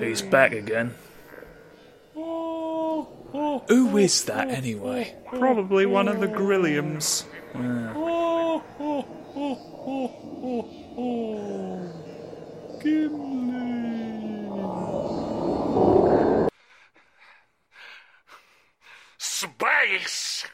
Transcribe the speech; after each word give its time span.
He's 0.00 0.22
back 0.22 0.52
again. 0.52 0.94
Who 2.14 3.96
is 3.98 4.24
that 4.24 4.48
anyway? 4.48 5.14
Probably 5.26 5.86
one 5.86 6.08
of 6.08 6.20
the 6.20 6.28
Grilliums. 6.28 7.24
Space! 19.18 20.46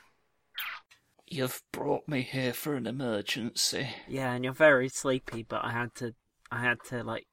You've 1.27 1.63
brought 1.73 2.09
me 2.09 2.23
here 2.23 2.53
for 2.53 2.75
an 2.75 2.87
emergency. 2.87 3.89
Yeah, 4.09 4.33
and 4.33 4.45
you're 4.45 4.53
very 4.53 4.89
sleepy, 4.89 5.43
but 5.43 5.65
I 5.65 5.71
had 5.73 5.95
to, 5.97 6.15
I 6.51 6.61
had 6.61 6.79
to 6.89 7.05
like 7.05 7.27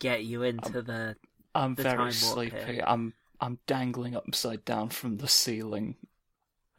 get 0.00 0.24
you 0.24 0.42
into 0.42 0.82
the. 0.82 1.16
I'm 1.58 1.74
very 1.76 2.12
sleepy. 2.12 2.56
here. 2.74 2.84
I'm 2.86 3.14
I'm 3.40 3.58
dangling 3.66 4.14
upside 4.16 4.64
down 4.64 4.90
from 4.90 5.18
the 5.18 5.28
ceiling 5.28 5.96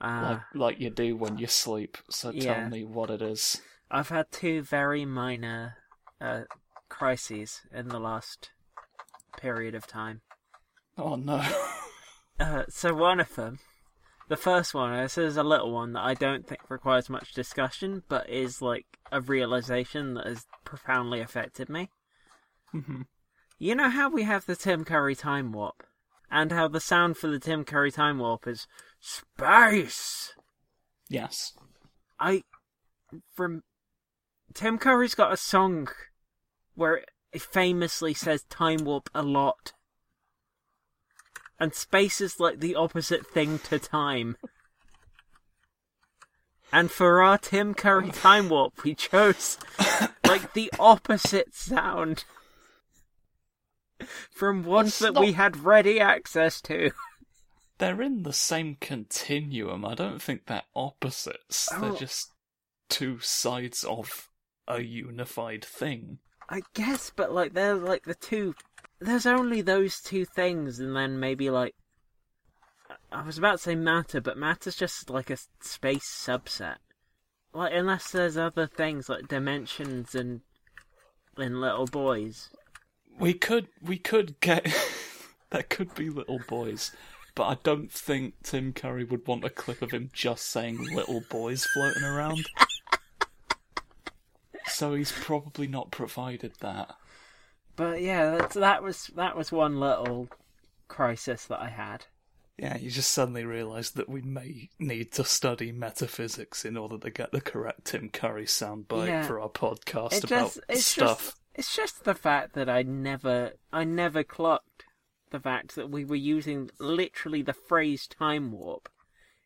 Uh, 0.01 0.21
like 0.23 0.41
like 0.55 0.79
you 0.79 0.89
do 0.89 1.15
when 1.15 1.37
you 1.37 1.47
sleep. 1.47 1.97
So 2.09 2.31
Yeah. 2.31 2.45
tell 2.45 2.61
me 2.69 2.83
what 2.83 3.09
it 3.09 3.21
is. 3.21 3.61
I've 3.91 4.09
had 4.09 4.31
two 4.31 4.61
very 4.61 5.05
minor 5.05 5.75
uh, 6.21 6.43
crises 6.89 7.61
in 7.73 7.89
the 7.89 7.99
last 7.99 8.51
period 9.37 9.75
of 9.75 9.87
time. 9.87 10.21
Oh 10.97 11.15
no. 11.15 11.41
Uh, 12.39 12.63
so 12.69 12.93
one 12.93 13.19
of 13.19 13.35
them, 13.35 13.59
the 14.29 14.37
first 14.37 14.73
one, 14.73 14.93
this 14.93 15.17
is 15.17 15.35
a 15.35 15.43
little 15.43 15.71
one 15.73 15.91
that 15.93 16.05
I 16.05 16.13
don't 16.13 16.47
think 16.47 16.69
requires 16.69 17.09
much 17.09 17.33
discussion, 17.33 18.03
but 18.07 18.29
is 18.29 18.61
like 18.61 18.85
a 19.11 19.19
realization 19.19 20.13
that 20.13 20.25
has 20.25 20.45
profoundly 20.63 21.19
affected 21.19 21.67
me. 21.67 21.89
Mhm. 22.73 23.03
You 23.61 23.75
know 23.75 23.89
how 23.89 24.09
we 24.09 24.23
have 24.23 24.45
the 24.45 24.55
Tim 24.55 24.85
Curry 24.85 25.15
time 25.15 25.51
warp, 25.51 25.83
and 26.31 26.49
how 26.49 26.69
the 26.69 26.79
sound 26.79 27.17
for 27.17 27.27
the 27.27 27.39
Tim 27.39 27.65
Curry 27.65 27.91
time 27.91 28.17
warp 28.19 28.47
is 28.47 28.67
space. 29.01 30.33
yes. 31.09 31.53
I 32.17 32.43
from 33.33 33.63
Tim 34.53 34.77
Curry's 34.77 35.13
got 35.13 35.33
a 35.33 35.37
song 35.37 35.89
where 36.75 37.03
it 37.33 37.41
famously 37.41 38.13
says 38.13 38.43
time 38.43 38.85
warp 38.85 39.09
a 39.13 39.23
lot. 39.23 39.73
And 41.59 41.73
space 41.73 42.21
is 42.21 42.39
like 42.39 42.61
the 42.61 42.75
opposite 42.75 43.27
thing 43.27 43.59
to 43.59 43.77
time. 43.77 44.37
And 46.71 46.89
for 46.89 47.21
our 47.21 47.37
Tim 47.37 47.73
Curry 47.73 48.11
time 48.11 48.47
warp, 48.47 48.85
we 48.85 48.95
chose 48.95 49.57
like 50.25 50.53
the 50.53 50.71
opposite 50.79 51.53
sound 51.53 52.23
from 54.31 54.63
ones 54.63 54.99
that 54.99 55.15
we 55.19 55.33
had 55.33 55.63
ready 55.63 55.99
access 55.99 56.61
to. 56.61 56.91
They're 57.77 58.01
in 58.01 58.23
the 58.23 58.33
same 58.33 58.75
continuum. 58.81 59.85
I 59.85 59.95
don't 59.95 60.21
think 60.21 60.45
they're 60.45 60.63
opposites. 60.75 61.69
They're 61.69 61.91
Oh. 61.93 61.95
just 61.95 62.33
two 62.89 63.19
sides 63.19 63.83
of 63.83 64.29
a 64.67 64.81
unified 64.81 65.63
thing. 65.63 66.19
I 66.49 66.61
guess, 66.73 67.11
but 67.15 67.31
like 67.31 67.53
they're 67.53 67.75
like 67.75 68.03
the 68.03 68.15
two. 68.15 68.55
There's 68.99 69.25
only 69.25 69.61
those 69.61 70.01
two 70.01 70.25
things, 70.25 70.79
and 70.79 70.95
then 70.95 71.19
maybe 71.19 71.49
like 71.49 71.75
I 73.11 73.21
was 73.23 73.37
about 73.37 73.53
to 73.57 73.63
say 73.63 73.75
matter, 73.75 74.19
but 74.19 74.37
matter's 74.37 74.75
just 74.75 75.09
like 75.09 75.29
a 75.29 75.37
space 75.61 76.05
subset. 76.09 76.77
Like 77.53 77.73
unless 77.73 78.11
there's 78.11 78.37
other 78.37 78.67
things 78.67 79.07
like 79.09 79.27
dimensions 79.27 80.15
and 80.15 80.41
and 81.37 81.61
little 81.61 81.85
boys. 81.87 82.49
We 83.19 83.33
could 83.33 83.67
we 83.81 83.97
could 83.97 84.39
get 84.39 84.67
there 85.49 85.63
could 85.63 85.93
be 85.95 86.09
little 86.09 86.39
boys, 86.47 86.91
but 87.35 87.45
I 87.45 87.57
don't 87.63 87.91
think 87.91 88.35
Tim 88.43 88.71
Curry 88.73 89.03
would 89.03 89.27
want 89.27 89.43
a 89.43 89.49
clip 89.49 89.81
of 89.81 89.91
him 89.91 90.09
just 90.13 90.45
saying 90.49 90.77
little 90.95 91.21
boys 91.29 91.65
floating 91.73 92.03
around. 92.03 92.45
so 94.67 94.93
he's 94.93 95.11
probably 95.11 95.67
not 95.67 95.91
provided 95.91 96.53
that. 96.61 96.95
But 97.75 98.01
yeah, 98.01 98.37
that's, 98.37 98.55
that 98.55 98.83
was 98.83 99.07
that 99.15 99.35
was 99.35 99.51
one 99.51 99.79
little 99.79 100.29
crisis 100.87 101.45
that 101.45 101.59
I 101.61 101.69
had. 101.69 102.05
Yeah, 102.57 102.77
you 102.77 102.91
just 102.91 103.11
suddenly 103.11 103.45
realised 103.45 103.95
that 103.95 104.09
we 104.09 104.21
may 104.21 104.69
need 104.79 105.13
to 105.13 105.23
study 105.23 105.71
metaphysics 105.71 106.65
in 106.65 106.75
order 106.75 106.97
to 106.97 107.09
get 107.09 107.31
the 107.31 107.39
correct 107.39 107.85
Tim 107.85 108.09
Curry 108.09 108.45
soundbite 108.45 109.07
Yeah. 109.07 109.23
for 109.25 109.39
our 109.39 109.47
podcast 109.49 110.11
It 110.13 110.23
about 110.25 110.45
just 110.47 110.59
it's 110.67 110.85
stuff. 110.85 111.37
It's 111.59 111.75
just 111.75 112.05
the 112.05 112.15
fact 112.15 112.53
that 112.53 112.69
I 112.69 112.83
never 112.83 113.51
I 113.73 113.83
never 113.83 114.23
clocked 114.23 114.85
the 115.29 115.41
fact 115.41 115.75
that 115.75 115.89
we 115.89 116.05
were 116.05 116.15
using 116.15 116.71
literally 116.79 117.41
the 117.41 117.51
phrase 117.51 118.07
time 118.07 118.53
warp 118.53 118.87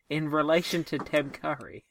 in 0.08 0.30
relation 0.30 0.84
to 0.84 0.98
Tim 0.98 1.30
Curry. 1.30 1.86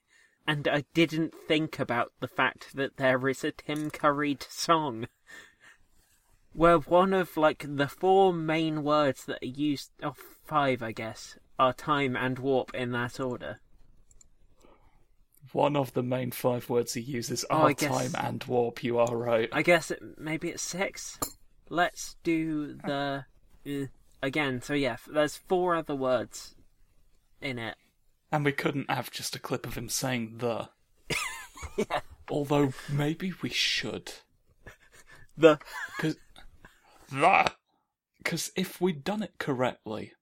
And 0.48 0.66
I 0.66 0.86
didn't 0.94 1.36
think 1.36 1.78
about 1.78 2.14
the 2.22 2.30
fact 2.30 2.74
that 2.76 2.96
there 2.96 3.28
is 3.28 3.44
a 3.44 3.52
Tim 3.52 3.90
Curried 3.92 4.44
song 4.44 5.10
where 6.54 6.78
one 6.78 7.12
of 7.12 7.36
like 7.36 7.66
the 7.68 7.90
four 7.90 8.32
main 8.32 8.82
words 8.82 9.26
that 9.26 9.44
are 9.44 9.46
used 9.46 9.92
oh 10.02 10.16
five 10.46 10.82
I 10.82 10.94
guess 10.94 11.38
are 11.60 11.74
time 11.74 12.16
and 12.16 12.40
warp 12.40 12.74
in 12.74 12.92
that 12.92 13.20
order. 13.20 13.60
One 15.54 15.76
of 15.76 15.94
the 15.94 16.04
main 16.04 16.32
five 16.32 16.70
words 16.70 16.94
he 16.96 17.02
uses 17.02 17.46
Oh, 17.50 17.56
are 17.64 17.74
guess- 17.74 17.90
time 17.90 18.26
and 18.26 18.44
warp. 18.44 18.84
You 18.84 18.98
are 19.00 19.16
right. 19.16 19.50
I 19.52 19.62
guess 19.62 19.90
it, 19.92 20.02
maybe 20.18 20.50
it's 20.50 20.62
six. 20.64 21.18
Let's 21.70 22.16
do 22.24 22.74
the 22.86 23.26
uh, 23.66 23.86
again. 24.22 24.62
So 24.62 24.74
yeah, 24.74 24.94
f- 24.94 25.08
there's 25.12 25.38
four 25.38 25.76
other 25.76 25.96
words 25.96 26.56
in 27.42 27.58
it. 27.60 27.76
And 28.32 28.44
we 28.44 28.52
couldn't 28.52 28.90
have 28.90 29.12
just 29.12 29.36
a 29.36 29.40
clip 29.40 29.66
of 29.68 29.76
him 29.76 29.90
saying 29.90 30.36
the. 30.40 30.70
Yeah. 31.78 32.02
Although 32.30 32.74
maybe 32.90 33.32
we 33.42 33.50
should. 33.50 34.12
The 35.38 35.60
Because. 35.96 36.18
The! 37.12 37.52
Because 38.18 38.52
if 38.56 38.82
we'd 38.82 39.04
done 39.04 39.24
it 39.24 39.34
correctly, 39.38 40.14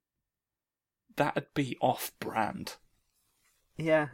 that'd 1.16 1.53
be 1.53 1.78
off 1.81 2.12
brand. 2.20 2.75
yeah, 3.78 4.08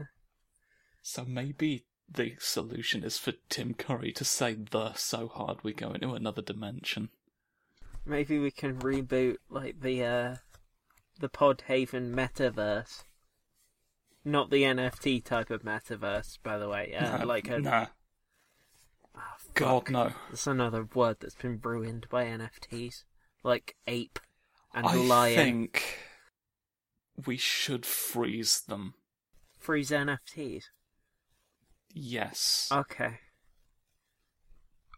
So 1.10 1.24
maybe 1.24 1.86
the 2.14 2.36
solution 2.38 3.02
is 3.02 3.18
for 3.18 3.32
Tim 3.48 3.74
Curry 3.76 4.12
to 4.12 4.26
say 4.26 4.56
the 4.56 4.92
so 4.96 5.30
hard 5.30 5.64
we 5.64 5.72
go 5.72 5.94
into 5.94 6.12
another 6.14 6.42
dimension. 6.42 7.12
maybe 8.06 8.38
we 8.38 8.52
can 8.52 8.78
reboot 8.80 9.38
like 9.50 9.80
the 9.80 10.04
uh 10.04 10.36
the 11.18 11.30
Podhaven 11.30 12.14
metaverse. 12.14 13.04
Not 14.26 14.50
the 14.50 14.64
NFT 14.64 15.24
type 15.24 15.50
of 15.50 15.64
metaverse, 15.64 16.40
by 16.44 16.58
the 16.58 16.68
way. 16.68 16.94
Uh, 16.94 17.20
Nah, 17.20 17.24
like 17.24 17.48
a 17.48 17.60
nah. 17.60 17.86
Ah. 19.16 19.38
God, 19.54 19.90
no. 19.90 20.12
That's 20.30 20.46
another 20.46 20.90
word 20.94 21.22
that's 21.22 21.36
been 21.36 21.62
ruined 21.64 22.08
by 22.10 22.26
NFTs, 22.26 23.06
like 23.44 23.78
ape 23.88 24.20
and 24.74 24.86
I 24.86 24.96
lion. 24.96 25.36
think 25.38 25.84
we 27.26 27.38
should 27.38 27.86
freeze 27.86 28.60
them. 28.60 28.96
Freeze 29.58 29.90
NFTs. 29.92 30.66
Yes. 32.00 32.70
Okay. 32.72 33.20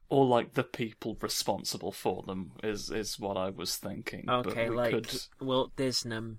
or 0.10 0.26
like 0.26 0.54
the 0.54 0.64
people 0.64 1.18
responsible 1.22 1.92
for 1.92 2.24
them 2.24 2.52
is 2.64 2.90
is 2.90 3.20
what 3.20 3.38
I 3.38 3.50
was 3.52 3.76
thinking. 3.78 4.24
but 4.26 4.48
Okay, 4.48 4.70
we 4.70 4.76
like 4.76 4.94
could, 4.94 5.22
Walt 5.40 5.76
Disney. 5.76 6.38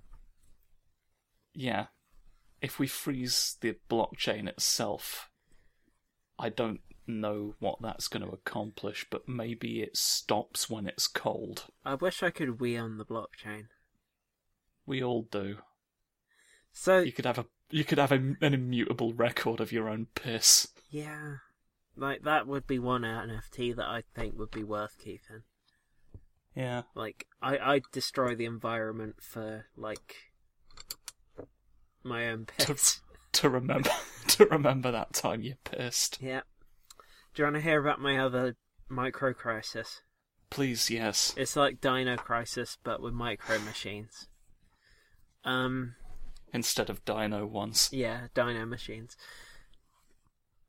yeah. 1.53 1.87
If 2.61 2.77
we 2.77 2.85
freeze 2.87 3.57
the 3.61 3.77
blockchain 3.89 4.47
itself, 4.47 5.29
I 6.37 6.49
don't 6.49 6.81
know 7.07 7.55
what 7.59 7.81
that's 7.81 8.07
going 8.07 8.23
to 8.23 8.31
accomplish, 8.31 9.07
but 9.09 9.27
maybe 9.27 9.81
it 9.81 9.97
stops 9.97 10.69
when 10.69 10.85
it's 10.85 11.07
cold. 11.07 11.65
I 11.83 11.95
wish 11.95 12.21
I 12.21 12.29
could 12.29 12.59
we 12.61 12.77
on 12.77 12.97
the 12.97 13.05
blockchain. 13.05 13.63
We 14.85 15.01
all 15.03 15.23
do. 15.31 15.57
So 16.71 16.99
You 16.99 17.11
could 17.11 17.25
have 17.25 17.39
a 17.39 17.45
you 17.71 17.83
could 17.83 17.97
have 17.97 18.11
a, 18.11 18.15
an 18.15 18.53
immutable 18.53 19.13
record 19.13 19.59
of 19.59 19.71
your 19.71 19.89
own 19.89 20.07
piss. 20.15 20.67
yeah, 20.89 21.35
like 21.95 22.23
that 22.23 22.47
would 22.47 22.67
be 22.67 22.79
one 22.79 23.01
NFT 23.01 23.75
that 23.75 23.85
I 23.85 24.03
think 24.15 24.37
would 24.37 24.51
be 24.51 24.63
worth 24.63 24.97
keeping. 24.97 25.43
Yeah. 26.55 26.83
Like 26.95 27.27
I 27.41 27.57
I'd 27.57 27.83
destroy 27.91 28.35
the 28.35 28.45
environment 28.45 29.15
for 29.21 29.65
like 29.75 30.15
my 32.03 32.29
own 32.29 32.45
piss. 32.45 33.01
To 33.35 33.49
remember 33.49 33.89
to 34.27 34.45
remember 34.47 34.91
that 34.91 35.13
time 35.13 35.41
you 35.41 35.55
pissed. 35.63 36.17
yeah. 36.21 36.41
Do 37.33 37.41
you 37.41 37.45
want 37.45 37.55
to 37.55 37.61
hear 37.61 37.79
about 37.79 38.01
my 38.01 38.17
other 38.17 38.57
micro 38.89 39.33
crisis? 39.33 40.01
Please, 40.49 40.89
yes. 40.89 41.33
It's 41.37 41.55
like 41.55 41.79
Dino 41.79 42.17
Crisis, 42.17 42.77
but 42.83 43.01
with 43.01 43.13
micro 43.13 43.57
machines. 43.59 44.27
Um, 45.45 45.95
Instead 46.53 46.89
of 46.89 47.03
dino 47.05 47.45
ones. 47.45 47.89
yeah, 47.91 48.27
Dino 48.33 48.65
machines. 48.65 49.15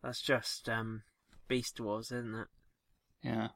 That's 0.03 0.23
just 0.23 0.69
um, 0.69 1.03
Beast 1.49 1.81
Wars, 1.81 2.13
isn't 2.13 2.35
it? 2.35 2.49
Yeah. 3.23 3.49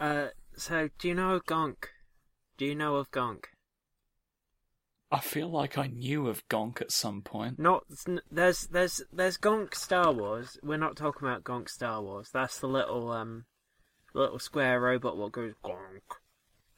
Uh, 0.00 0.28
so 0.56 0.88
do 0.98 1.08
you 1.08 1.14
know 1.14 1.40
Gonk? 1.40 1.86
Do 2.56 2.64
you 2.66 2.74
know 2.74 2.96
of 2.96 3.10
Gonk? 3.10 3.44
I 5.10 5.20
feel 5.20 5.48
like 5.48 5.78
I 5.78 5.86
knew 5.86 6.28
of 6.28 6.46
Gonk 6.48 6.80
at 6.82 6.92
some 6.92 7.22
point. 7.22 7.58
Not 7.58 7.84
there's 8.30 8.66
there's 8.66 9.02
there's 9.12 9.38
Gonk 9.38 9.74
Star 9.74 10.12
Wars. 10.12 10.58
We're 10.62 10.76
not 10.76 10.96
talking 10.96 11.26
about 11.26 11.44
Gonk 11.44 11.68
Star 11.68 12.02
Wars. 12.02 12.28
That's 12.32 12.58
the 12.58 12.68
little 12.68 13.10
um 13.10 13.46
little 14.14 14.38
square 14.38 14.80
robot 14.80 15.16
what 15.16 15.32
goes 15.32 15.54
Gonk. 15.64 16.02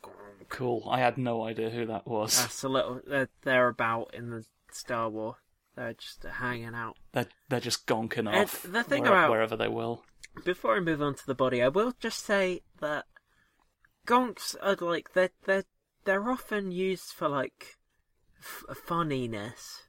Gonk. 0.05 0.49
Cool. 0.49 0.87
I 0.91 1.01
had 1.01 1.19
no 1.19 1.45
idea 1.45 1.71
who 1.71 1.87
that 1.87 2.07
was. 2.07 2.41
That's 2.41 2.61
the 2.61 2.69
little 2.69 3.01
they're, 3.07 3.29
they're 3.43 3.69
about 3.69 4.15
in 4.15 4.31
the 4.31 4.45
Star 4.75 5.09
Wars. 5.09 5.37
They're 5.77 5.95
just 5.95 6.23
hanging 6.25 6.75
out. 6.75 6.97
They're 7.13 7.29
they're 7.49 7.61
just 7.61 7.87
gonking 7.87 8.19
And 8.29 8.29
off 8.29 8.63
the 8.63 8.83
thing 8.83 9.03
where- 9.03 9.13
about- 9.13 9.31
wherever 9.31 9.57
they 9.57 9.69
will. 9.69 10.05
Before 10.45 10.77
I 10.77 10.81
move 10.81 11.03
on 11.03 11.15
to 11.17 11.27
the 11.27 11.35
body, 11.35 11.63
I 11.63 11.69
will 11.69 11.93
just 11.99 12.25
say 12.25 12.63
that 12.81 13.07
gonks 14.07 14.55
are 14.63 14.77
like 14.77 15.13
they're 15.15 15.31
they're 15.45 15.65
they're 16.05 16.31
often 16.31 16.71
used 16.73 17.13
for 17.13 17.29
like 17.29 17.79
f- 18.39 18.65
funniness, 18.77 19.89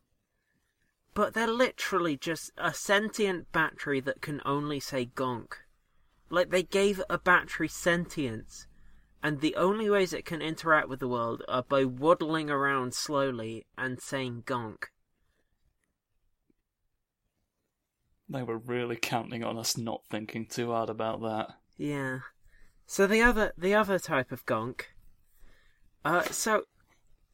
but 1.13 1.33
they're 1.33 1.47
literally 1.47 2.17
just 2.17 2.51
a 2.57 2.73
sentient 2.73 3.51
battery 3.51 3.99
that 4.01 4.21
can 4.21 4.41
only 4.45 4.79
say 4.79 5.05
gonk. 5.05 5.53
Like 6.29 6.49
they 6.49 6.63
gave 6.63 7.01
a 7.09 7.17
battery 7.17 7.67
sentience, 7.67 8.67
and 9.23 9.39
the 9.39 9.55
only 9.55 9.89
ways 9.89 10.13
it 10.13 10.25
can 10.25 10.41
interact 10.41 10.89
with 10.89 10.99
the 10.99 11.07
world 11.07 11.43
are 11.47 11.63
by 11.63 11.85
waddling 11.85 12.49
around 12.49 12.93
slowly 12.93 13.65
and 13.77 14.01
saying 14.01 14.43
gonk. 14.45 14.85
They 18.27 18.43
were 18.43 18.57
really 18.57 18.95
counting 18.95 19.43
on 19.43 19.57
us 19.57 19.77
not 19.77 20.01
thinking 20.09 20.45
too 20.45 20.71
hard 20.71 20.89
about 20.89 21.21
that. 21.21 21.49
Yeah. 21.77 22.19
So 22.85 23.05
the 23.05 23.21
other 23.21 23.53
the 23.57 23.73
other 23.73 23.99
type 23.99 24.31
of 24.31 24.45
gonk. 24.45 24.83
Uh 26.03 26.23
so 26.23 26.63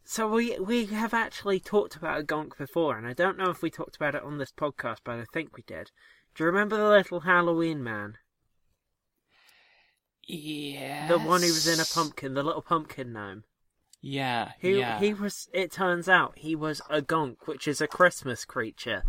so 0.03 0.27
we 0.27 0.57
we 0.59 0.85
have 0.87 1.13
actually 1.13 1.59
talked 1.59 1.95
about 1.95 2.19
a 2.19 2.23
gonk 2.23 2.57
before 2.57 2.97
and 2.97 3.07
I 3.07 3.13
don't 3.13 3.37
know 3.37 3.49
if 3.49 3.61
we 3.61 3.69
talked 3.69 3.95
about 3.95 4.15
it 4.15 4.23
on 4.23 4.39
this 4.39 4.51
podcast 4.51 4.97
but 5.03 5.19
I 5.19 5.25
think 5.31 5.55
we 5.55 5.63
did. 5.63 5.91
Do 6.35 6.43
you 6.43 6.47
remember 6.47 6.77
the 6.77 6.89
little 6.89 7.21
Halloween 7.21 7.83
man? 7.83 8.17
Yeah. 10.27 11.07
The 11.07 11.19
one 11.19 11.41
who 11.41 11.47
was 11.47 11.67
in 11.67 11.79
a 11.79 11.85
pumpkin, 11.85 12.33
the 12.33 12.43
little 12.43 12.61
pumpkin 12.61 13.13
gnome. 13.13 13.43
Yeah, 14.01 14.51
He 14.59 14.77
yeah. 14.77 14.99
he 14.99 15.13
was 15.13 15.49
it 15.53 15.71
turns 15.71 16.07
out 16.07 16.37
he 16.37 16.55
was 16.55 16.81
a 16.89 17.01
gonk, 17.01 17.37
which 17.45 17.67
is 17.67 17.81
a 17.81 17.87
Christmas 17.87 18.45
creature. 18.45 19.03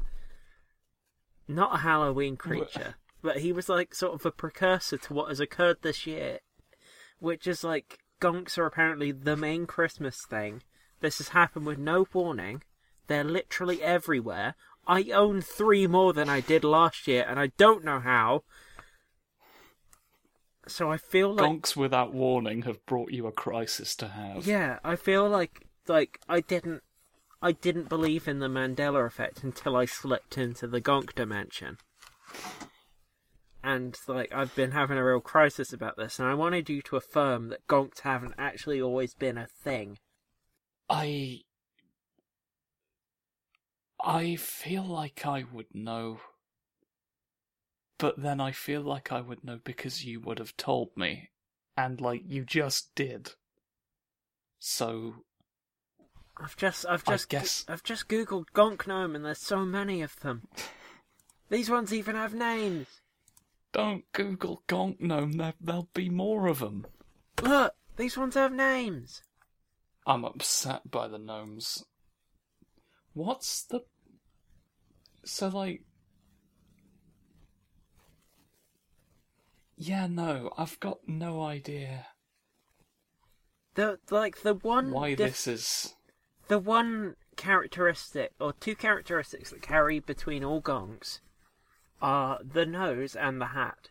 Not 1.46 1.74
a 1.76 1.78
Halloween 1.78 2.36
creature. 2.36 2.94
but 3.22 3.38
he 3.38 3.52
was 3.52 3.68
like 3.68 3.94
sort 3.94 4.14
of 4.14 4.24
a 4.24 4.30
precursor 4.30 4.96
to 4.96 5.14
what 5.14 5.28
has 5.28 5.40
occurred 5.40 5.78
this 5.82 6.06
year. 6.06 6.38
Which 7.18 7.46
is 7.46 7.64
like 7.64 7.98
gonks 8.20 8.56
are 8.58 8.66
apparently 8.66 9.12
the 9.12 9.36
main 9.36 9.66
Christmas 9.66 10.24
thing. 10.24 10.62
This 11.00 11.18
has 11.18 11.28
happened 11.28 11.66
with 11.66 11.78
no 11.78 12.06
warning. 12.12 12.62
They're 13.06 13.24
literally 13.24 13.82
everywhere. 13.82 14.54
I 14.86 15.10
own 15.10 15.42
three 15.42 15.86
more 15.86 16.12
than 16.12 16.28
I 16.28 16.40
did 16.40 16.64
last 16.64 17.06
year, 17.06 17.24
and 17.28 17.38
I 17.38 17.48
don't 17.58 17.84
know 17.84 18.00
how. 18.00 18.44
So 20.68 20.90
I 20.90 20.96
feel 20.96 21.34
like 21.34 21.50
Gonks 21.50 21.76
without 21.76 22.12
warning 22.12 22.62
have 22.62 22.84
brought 22.86 23.12
you 23.12 23.26
a 23.26 23.32
crisis 23.32 23.94
to 23.96 24.08
have. 24.08 24.46
yeah, 24.46 24.78
I 24.84 24.96
feel 24.96 25.28
like 25.28 25.66
like 25.86 26.20
I 26.28 26.40
didn't 26.40 26.82
I 27.40 27.52
didn't 27.52 27.88
believe 27.88 28.26
in 28.26 28.40
the 28.40 28.48
Mandela 28.48 29.06
effect 29.06 29.44
until 29.44 29.76
I 29.76 29.84
slipped 29.84 30.36
into 30.36 30.66
the 30.66 30.80
gonk 30.80 31.14
dimension. 31.14 31.78
And 33.62 33.96
like 34.06 34.32
I've 34.32 34.54
been 34.54 34.72
having 34.72 34.98
a 34.98 35.04
real 35.04 35.20
crisis 35.20 35.72
about 35.72 35.96
this 35.96 36.18
and 36.18 36.28
I 36.28 36.34
wanted 36.34 36.68
you 36.68 36.82
to 36.82 36.96
affirm 36.96 37.48
that 37.48 37.66
gonks 37.66 38.00
haven't 38.00 38.34
actually 38.38 38.80
always 38.80 39.14
been 39.14 39.38
a 39.38 39.46
thing. 39.46 39.98
I. 40.88 41.40
I 44.00 44.36
feel 44.36 44.84
like 44.84 45.26
I 45.26 45.44
would 45.52 45.74
know. 45.74 46.20
But 47.98 48.22
then 48.22 48.40
I 48.40 48.52
feel 48.52 48.80
like 48.80 49.10
I 49.12 49.20
would 49.20 49.42
know 49.44 49.58
because 49.62 50.04
you 50.04 50.20
would 50.20 50.38
have 50.38 50.56
told 50.56 50.96
me. 50.96 51.30
And, 51.76 52.00
like, 52.00 52.22
you 52.26 52.44
just 52.44 52.94
did. 52.94 53.32
So, 54.58 55.24
I've 56.36 56.56
just 56.56 56.86
I've 56.88 57.02
I 57.08 57.12
just 57.12 57.28
guess- 57.28 57.64
I've 57.68 57.82
just 57.82 58.08
googled 58.08 58.46
gonk 58.54 58.86
gnome 58.86 59.14
and 59.16 59.24
there's 59.24 59.38
so 59.40 59.64
many 59.64 60.02
of 60.02 60.18
them. 60.20 60.48
These 61.50 61.70
ones 61.70 61.92
even 61.94 62.14
have 62.14 62.34
names. 62.34 62.86
don't 63.72 64.04
Google 64.12 64.62
Gonk 64.68 65.00
Gnome, 65.00 65.32
there, 65.32 65.54
there'll 65.60 65.88
be 65.94 66.10
more 66.10 66.46
of 66.46 66.58
them. 66.58 66.86
Look, 67.42 67.74
these 67.96 68.18
ones 68.18 68.34
have 68.34 68.52
names. 68.52 69.22
I'm 70.06 70.24
upset 70.24 70.90
by 70.90 71.08
the 71.08 71.18
gnomes. 71.18 71.84
What's 73.14 73.62
the. 73.62 73.80
So, 75.24 75.48
like. 75.48 75.84
Yeah, 79.80 80.08
no, 80.08 80.52
I've 80.58 80.78
got 80.80 80.98
no 81.06 81.42
idea 81.42 82.06
The 83.74 84.00
like 84.10 84.42
the 84.42 84.54
one 84.54 84.90
why 84.90 85.10
dif- 85.14 85.18
this 85.18 85.46
is. 85.46 85.94
the 86.48 86.58
one 86.58 87.14
characteristic 87.36 88.32
or 88.40 88.52
two 88.54 88.74
characteristics 88.74 89.50
that 89.50 89.62
carry 89.62 90.00
between 90.00 90.42
all 90.42 90.60
gonks 90.60 91.20
are 92.02 92.40
the 92.42 92.66
nose 92.66 93.14
and 93.14 93.40
the 93.40 93.46
hat. 93.46 93.90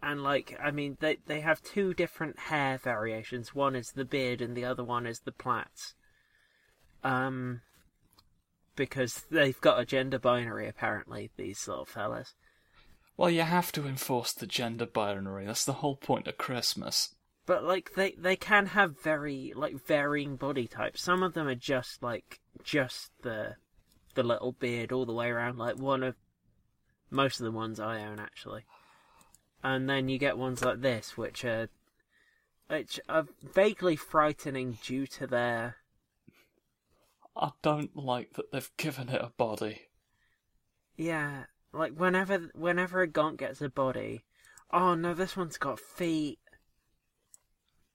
And 0.00 0.22
like 0.22 0.56
I 0.62 0.70
mean 0.70 0.96
they 1.00 1.16
they 1.26 1.40
have 1.40 1.60
two 1.62 1.92
different 1.92 2.38
hair 2.38 2.78
variations. 2.78 3.52
One 3.52 3.74
is 3.74 3.90
the 3.92 4.04
beard 4.04 4.40
and 4.40 4.56
the 4.56 4.64
other 4.64 4.84
one 4.84 5.06
is 5.06 5.20
the 5.24 5.32
plaits. 5.32 5.94
Um 7.02 7.62
because 8.76 9.24
they've 9.30 9.60
got 9.60 9.80
a 9.80 9.84
gender 9.84 10.20
binary 10.20 10.68
apparently, 10.68 11.30
these 11.36 11.66
little 11.66 11.84
fellas. 11.84 12.36
Well, 13.20 13.28
you 13.28 13.42
have 13.42 13.70
to 13.72 13.86
enforce 13.86 14.32
the 14.32 14.46
gender 14.46 14.86
binary. 14.86 15.44
That's 15.44 15.66
the 15.66 15.74
whole 15.74 15.94
point 15.94 16.26
of 16.26 16.38
Christmas. 16.38 17.14
But 17.44 17.64
like 17.64 17.92
they 17.94 18.12
they 18.12 18.34
can 18.34 18.68
have 18.68 19.02
very 19.02 19.52
like 19.54 19.86
varying 19.86 20.36
body 20.36 20.66
types. 20.66 21.02
Some 21.02 21.22
of 21.22 21.34
them 21.34 21.46
are 21.46 21.54
just 21.54 22.02
like 22.02 22.40
just 22.64 23.12
the 23.20 23.56
the 24.14 24.22
little 24.22 24.52
beard 24.52 24.90
all 24.90 25.04
the 25.04 25.12
way 25.12 25.28
around. 25.28 25.58
Like 25.58 25.76
one 25.76 26.02
of 26.02 26.14
most 27.10 27.40
of 27.40 27.44
the 27.44 27.52
ones 27.52 27.78
I 27.78 28.02
own 28.02 28.20
actually. 28.20 28.64
And 29.62 29.86
then 29.86 30.08
you 30.08 30.16
get 30.16 30.38
ones 30.38 30.64
like 30.64 30.80
this, 30.80 31.18
which 31.18 31.44
are 31.44 31.68
which 32.68 32.98
are 33.06 33.26
vaguely 33.42 33.96
frightening 33.96 34.78
due 34.82 35.06
to 35.08 35.26
their 35.26 35.76
I 37.36 37.50
don't 37.60 37.94
like 37.94 38.32
that 38.32 38.50
they've 38.50 38.76
given 38.78 39.10
it 39.10 39.20
a 39.20 39.30
body. 39.36 39.88
yeah. 40.96 41.44
Like 41.72 41.92
whenever 41.92 42.50
whenever 42.54 43.02
a 43.02 43.08
gonk 43.08 43.38
gets 43.38 43.60
a 43.60 43.68
body, 43.68 44.24
oh 44.72 44.94
no, 44.94 45.14
this 45.14 45.36
one's 45.36 45.56
got 45.58 45.78
feet. 45.78 46.38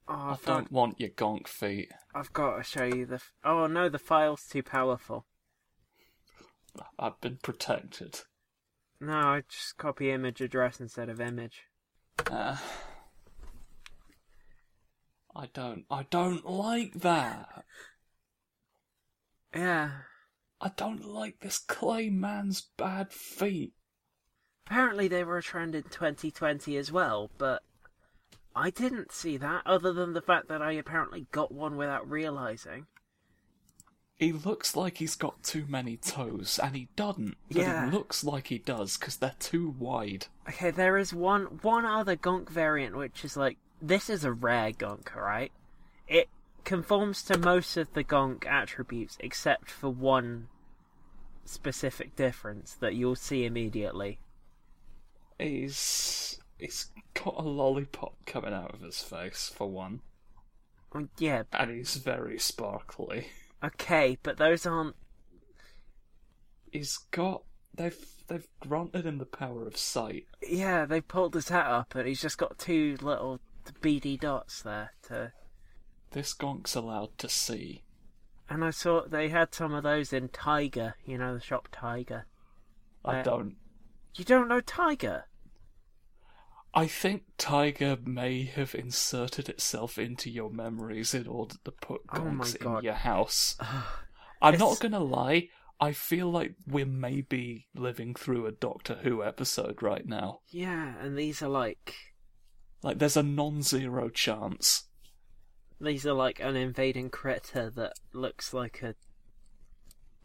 Oh, 0.07 0.13
I 0.13 0.31
I've 0.31 0.45
don't 0.45 0.71
want 0.71 0.99
your 0.99 1.09
gonk 1.09 1.47
feet. 1.47 1.91
I've 2.13 2.31
got 2.31 2.57
to 2.57 2.63
show 2.63 2.83
you 2.85 3.05
the. 3.05 3.15
F- 3.15 3.33
oh 3.43 3.67
no, 3.67 3.89
the 3.89 3.99
file's 3.99 4.45
too 4.45 4.63
powerful. 4.63 5.25
I've 6.99 7.19
been 7.21 7.37
protected. 7.41 8.21
No, 8.99 9.13
I 9.13 9.43
just 9.49 9.77
copy 9.77 10.11
image 10.11 10.41
address 10.41 10.79
instead 10.79 11.09
of 11.09 11.19
image. 11.19 11.63
Uh, 12.29 12.57
I 15.35 15.47
don't. 15.53 15.85
I 15.91 16.05
don't 16.09 16.45
like 16.49 16.93
that. 16.93 17.65
Yeah. 19.53 19.91
I 20.61 20.71
don't 20.75 21.05
like 21.05 21.39
this 21.39 21.57
clay 21.59 22.09
man's 22.09 22.61
bad 22.77 23.11
feet. 23.11 23.73
Apparently 24.65 25.07
they 25.07 25.23
were 25.23 25.37
a 25.37 25.43
trend 25.43 25.75
in 25.75 25.83
2020 25.83 26.75
as 26.77 26.91
well, 26.91 27.29
but 27.37 27.61
I 28.55 28.69
didn't 28.69 29.11
see 29.11 29.37
that 29.37 29.61
other 29.65 29.93
than 29.93 30.13
the 30.13 30.21
fact 30.21 30.47
that 30.47 30.61
I 30.61 30.71
apparently 30.73 31.27
got 31.31 31.51
one 31.51 31.77
without 31.77 32.09
realizing. 32.09 32.87
He 34.17 34.31
looks 34.31 34.77
like 34.77 34.97
he's 34.97 35.15
got 35.15 35.43
too 35.43 35.65
many 35.67 35.97
toes, 35.97 36.57
and 36.63 36.73
he 36.73 36.87
doesn't. 36.95 37.35
But 37.49 37.57
Yeah. 37.57 37.87
it 37.89 37.93
looks 37.93 38.23
like 38.23 38.47
he 38.47 38.57
does 38.59 38.97
because 38.97 39.17
they're 39.17 39.35
too 39.39 39.69
wide. 39.77 40.27
Okay, 40.47 40.71
there 40.71 40.97
is 40.97 41.13
one 41.13 41.59
one 41.61 41.85
other 41.85 42.15
gonk 42.15 42.49
variant 42.49 42.95
which 42.95 43.25
is 43.25 43.35
like 43.35 43.57
this 43.81 44.09
is 44.09 44.23
a 44.23 44.31
rare 44.31 44.71
gonk, 44.71 45.13
right? 45.13 45.51
It 46.07 46.29
conforms 46.65 47.23
to 47.23 47.37
most 47.37 47.77
of 47.77 47.93
the 47.93 48.03
gonk 48.03 48.45
attributes 48.45 49.17
except 49.19 49.69
for 49.69 49.89
one 49.89 50.47
specific 51.45 52.15
difference 52.15 52.73
that 52.73 52.95
you'll 52.95 53.15
see 53.15 53.45
immediately. 53.45 54.19
He's 55.39 56.39
he's 56.57 56.87
got 57.13 57.35
a 57.37 57.41
lollipop 57.41 58.15
coming 58.25 58.53
out 58.53 58.73
of 58.73 58.81
his 58.81 59.01
face 59.01 59.51
for 59.53 59.69
one, 59.69 60.01
Yeah, 61.17 61.43
and 61.53 61.71
he's 61.71 61.95
very 61.95 62.39
sparkly. 62.39 63.27
okay, 63.63 64.17
but 64.23 64.37
those 64.37 64.65
aren't 64.65 64.95
He's 66.71 66.97
got 67.11 67.43
they've 67.73 68.05
they've 68.27 68.47
granted 68.59 69.05
him 69.05 69.17
the 69.17 69.25
power 69.25 69.65
of 69.67 69.77
sight. 69.77 70.25
Yeah, 70.41 70.85
they 70.85 71.01
pulled 71.01 71.33
his 71.33 71.49
hat 71.49 71.67
up 71.67 71.95
and 71.95 72.07
he's 72.07 72.21
just 72.21 72.37
got 72.37 72.57
two 72.57 72.97
little 73.01 73.39
beady 73.81 74.17
dots 74.17 74.61
there 74.61 74.91
to 75.07 75.31
this 76.15 76.33
gonk's 76.33 76.75
allowed 76.75 77.17
to 77.17 77.27
see. 77.27 77.83
And 78.49 78.63
I 78.63 78.69
saw 78.69 79.01
they 79.05 79.27
had 79.27 79.53
some 79.53 79.73
of 79.73 79.83
those 79.83 80.13
in 80.13 80.29
Tiger, 80.29 80.95
you 81.05 81.17
know, 81.17 81.33
the 81.33 81.41
shop 81.41 81.67
Tiger. 81.73 82.25
I 83.03 83.21
don't. 83.21 83.57
You 84.15 84.23
don't 84.23 84.47
know 84.47 84.61
Tiger? 84.61 85.25
I 86.73 86.87
think 86.87 87.23
Tiger 87.37 87.97
may 88.05 88.45
have 88.45 88.73
inserted 88.73 89.49
itself 89.49 89.97
into 89.97 90.29
your 90.29 90.49
memories 90.49 91.13
in 91.13 91.27
order 91.27 91.55
to 91.65 91.71
put 91.71 92.01
Oh 92.13 92.25
in 92.27 92.83
your 92.83 92.93
house. 92.93 93.57
I'm 94.41 94.57
not 94.57 94.79
gonna 94.79 95.03
lie. 95.03 95.49
I 95.81 95.91
feel 95.91 96.31
like 96.31 96.55
we're 96.65 96.85
maybe 96.85 97.67
living 97.75 98.13
through 98.13 98.45
a 98.45 98.53
Doctor 98.53 98.99
Who 99.03 99.21
episode 99.21 99.83
right 99.83 100.05
now. 100.05 100.39
Yeah, 100.49 100.93
and 101.01 101.17
these 101.17 101.41
are 101.41 101.49
like 101.49 101.93
Like, 102.81 102.99
there's 102.99 103.17
a 103.17 103.23
non-zero 103.23 104.07
chance. 104.09 104.84
These 105.79 106.05
are 106.05 106.13
like 106.13 106.39
an 106.39 106.55
invading 106.55 107.09
critter 107.09 107.69
that 107.71 107.93
looks 108.13 108.53
like 108.53 108.81
a 108.81 108.95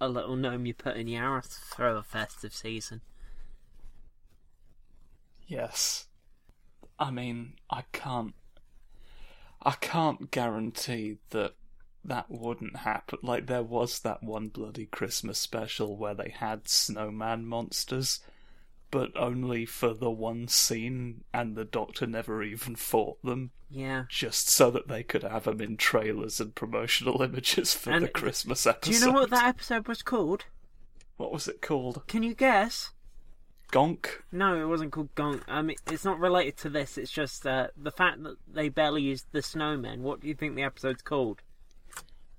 a 0.00 0.08
little 0.08 0.36
gnome 0.36 0.64
you 0.64 0.72
put 0.72 0.96
in 0.96 1.08
your 1.08 1.22
house 1.22 1.60
for 1.76 1.92
the 1.92 2.02
festive 2.02 2.54
season. 2.54 3.02
Yes. 5.46 6.06
I 6.98 7.10
mean, 7.10 7.54
I 7.70 7.82
can't. 7.92 8.34
I 9.62 9.72
can't 9.72 10.30
guarantee 10.30 11.18
that 11.30 11.52
that 12.04 12.30
wouldn't 12.30 12.76
happen. 12.76 13.18
Like, 13.22 13.46
there 13.46 13.62
was 13.62 14.00
that 14.00 14.22
one 14.22 14.48
bloody 14.48 14.86
Christmas 14.86 15.38
special 15.38 15.98
where 15.98 16.14
they 16.14 16.30
had 16.30 16.66
snowman 16.66 17.44
monsters, 17.44 18.20
but 18.90 19.10
only 19.16 19.64
for 19.66 19.94
the 19.94 20.10
one 20.10 20.48
scene, 20.48 21.24
and 21.32 21.56
the 21.56 21.64
Doctor 21.64 22.06
never 22.06 22.42
even 22.42 22.74
fought 22.76 23.22
them, 23.22 23.50
Yeah. 23.70 24.04
just 24.08 24.48
so 24.48 24.70
that 24.72 24.88
they 24.88 25.02
could 25.02 25.22
have 25.22 25.44
them 25.44 25.60
in 25.60 25.76
trailers 25.76 26.40
and 26.40 26.54
promotional 26.54 27.22
images 27.22 27.74
for 27.74 27.90
And 27.92 28.04
the 28.04 28.08
Christmas 28.08 28.66
episode. 28.66 28.92
Do 28.92 28.98
you 28.98 29.06
know 29.06 29.12
what 29.20 29.30
that 29.30 29.46
episode 29.46 29.86
was 29.88 30.02
called? 30.02 30.44
What 31.16 31.32
was 31.32 31.46
it 31.48 31.60
called? 31.62 32.02
Can 32.08 32.22
you 32.22 32.34
guess? 32.34 32.90
Gonk? 33.72 34.22
No, 34.32 34.60
it 34.60 34.66
wasn't 34.66 34.90
called 34.90 35.14
Gonk. 35.14 35.42
I 35.46 35.62
mean, 35.62 35.76
it's 35.86 36.04
not 36.04 36.18
related 36.18 36.56
to 36.58 36.68
this. 36.70 36.98
It's 36.98 37.10
just 37.12 37.46
uh, 37.46 37.68
the 37.76 37.92
fact 37.92 38.22
that 38.24 38.36
they 38.52 38.68
barely 38.68 39.02
used 39.02 39.26
the 39.30 39.38
snowmen. 39.40 39.98
What 39.98 40.20
do 40.20 40.26
you 40.28 40.34
think 40.34 40.56
the 40.56 40.64
episode's 40.64 41.02
called? 41.02 41.42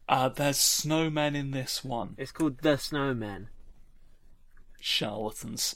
Uh, 0.09 0.27
there's 0.27 0.57
snowmen 0.57 1.35
in 1.35 1.51
this 1.51 1.85
one. 1.85 2.15
It's 2.17 2.33
called 2.33 2.57
The 2.57 2.71
Snowmen. 2.75 3.47
Charlatans. 4.81 5.75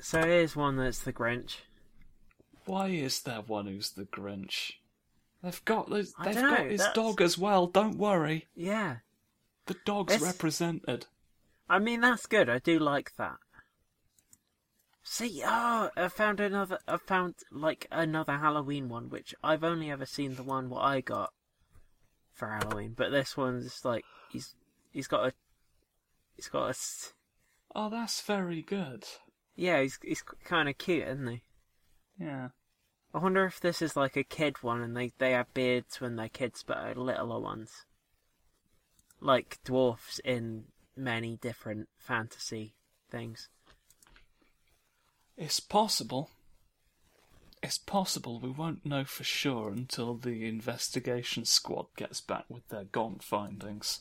So 0.00 0.22
here's 0.24 0.56
one 0.56 0.76
that's 0.76 1.00
the 1.00 1.12
Grinch. 1.12 1.56
Why 2.64 2.88
is 2.88 3.20
there 3.22 3.40
one 3.42 3.66
who's 3.66 3.90
the 3.90 4.04
Grinch? 4.04 4.72
They've 5.42 5.64
got 5.64 5.90
they've 5.90 6.12
got 6.14 6.60
his 6.66 6.78
that's- 6.80 6.94
dog 6.94 7.20
as 7.20 7.36
well. 7.38 7.66
Don't 7.66 7.96
worry, 7.98 8.46
Yeah. 8.54 8.98
the 9.66 9.74
dog's 9.84 10.14
It's- 10.14 10.32
represented. 10.32 11.06
I 11.68 11.78
mean, 11.78 12.00
that's 12.00 12.26
good. 12.26 12.48
I 12.48 12.58
do 12.58 12.78
like 12.78 13.14
that. 13.16 13.38
See, 15.02 15.42
oh, 15.44 15.90
I 15.96 16.08
found 16.08 16.40
another. 16.40 16.78
I 16.86 16.96
found 16.98 17.36
like 17.50 17.86
another 17.90 18.38
Halloween 18.38 18.88
one, 18.88 19.08
which 19.08 19.34
I've 19.42 19.64
only 19.64 19.90
ever 19.90 20.06
seen 20.06 20.34
the 20.34 20.42
one 20.42 20.68
what 20.68 20.82
I 20.84 21.00
got 21.00 21.32
for 22.32 22.48
Halloween. 22.48 22.94
But 22.96 23.10
this 23.10 23.36
one's 23.36 23.84
like 23.84 24.04
he's 24.30 24.54
he's 24.90 25.08
got 25.08 25.26
a 25.28 25.32
he's 26.36 26.48
got 26.48 26.70
a 26.70 26.78
Oh, 27.74 27.88
that's 27.88 28.20
very 28.20 28.62
good. 28.62 29.04
Yeah 29.60 29.82
he's 29.82 29.98
he's 30.02 30.22
kind 30.22 30.68
of 30.68 30.78
cute, 30.78 31.06
isn't 31.06 31.26
he? 31.26 31.42
Yeah. 32.18 32.48
I 33.12 33.18
wonder 33.18 33.44
if 33.44 33.60
this 33.60 33.82
is 33.82 33.96
like 33.96 34.16
a 34.16 34.24
kid 34.24 34.62
one, 34.62 34.80
and 34.80 34.96
they 34.96 35.12
they 35.18 35.32
have 35.32 35.52
beards 35.52 36.00
when 36.00 36.16
they're 36.16 36.28
kids, 36.28 36.64
but 36.66 36.78
are 36.78 36.94
littler 36.94 37.40
ones, 37.40 37.84
like 39.20 39.58
dwarfs 39.64 40.18
in 40.24 40.64
many 40.96 41.36
different 41.36 41.88
fantasy 41.98 42.74
things. 43.10 43.48
It's 45.36 45.60
possible. 45.60 46.30
It's 47.62 47.78
possible 47.78 48.40
we 48.40 48.50
won't 48.50 48.86
know 48.86 49.04
for 49.04 49.24
sure 49.24 49.68
until 49.68 50.14
the 50.14 50.48
investigation 50.48 51.44
squad 51.44 51.86
gets 51.96 52.22
back 52.22 52.44
with 52.48 52.66
their 52.68 52.84
Gonk 52.84 53.22
findings. 53.22 54.00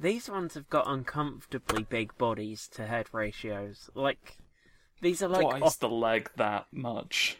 These 0.00 0.30
ones 0.30 0.54
have 0.54 0.70
got 0.70 0.88
uncomfortably 0.88 1.84
big 1.84 2.16
bodies 2.16 2.68
to 2.72 2.86
head 2.86 3.08
ratios. 3.12 3.90
Like 3.94 4.38
these 5.02 5.22
are 5.22 5.28
like 5.28 5.44
Why 5.44 5.56
is 5.58 5.62
op- 5.62 5.78
the 5.80 5.88
leg 5.90 6.30
that 6.36 6.66
much? 6.72 7.36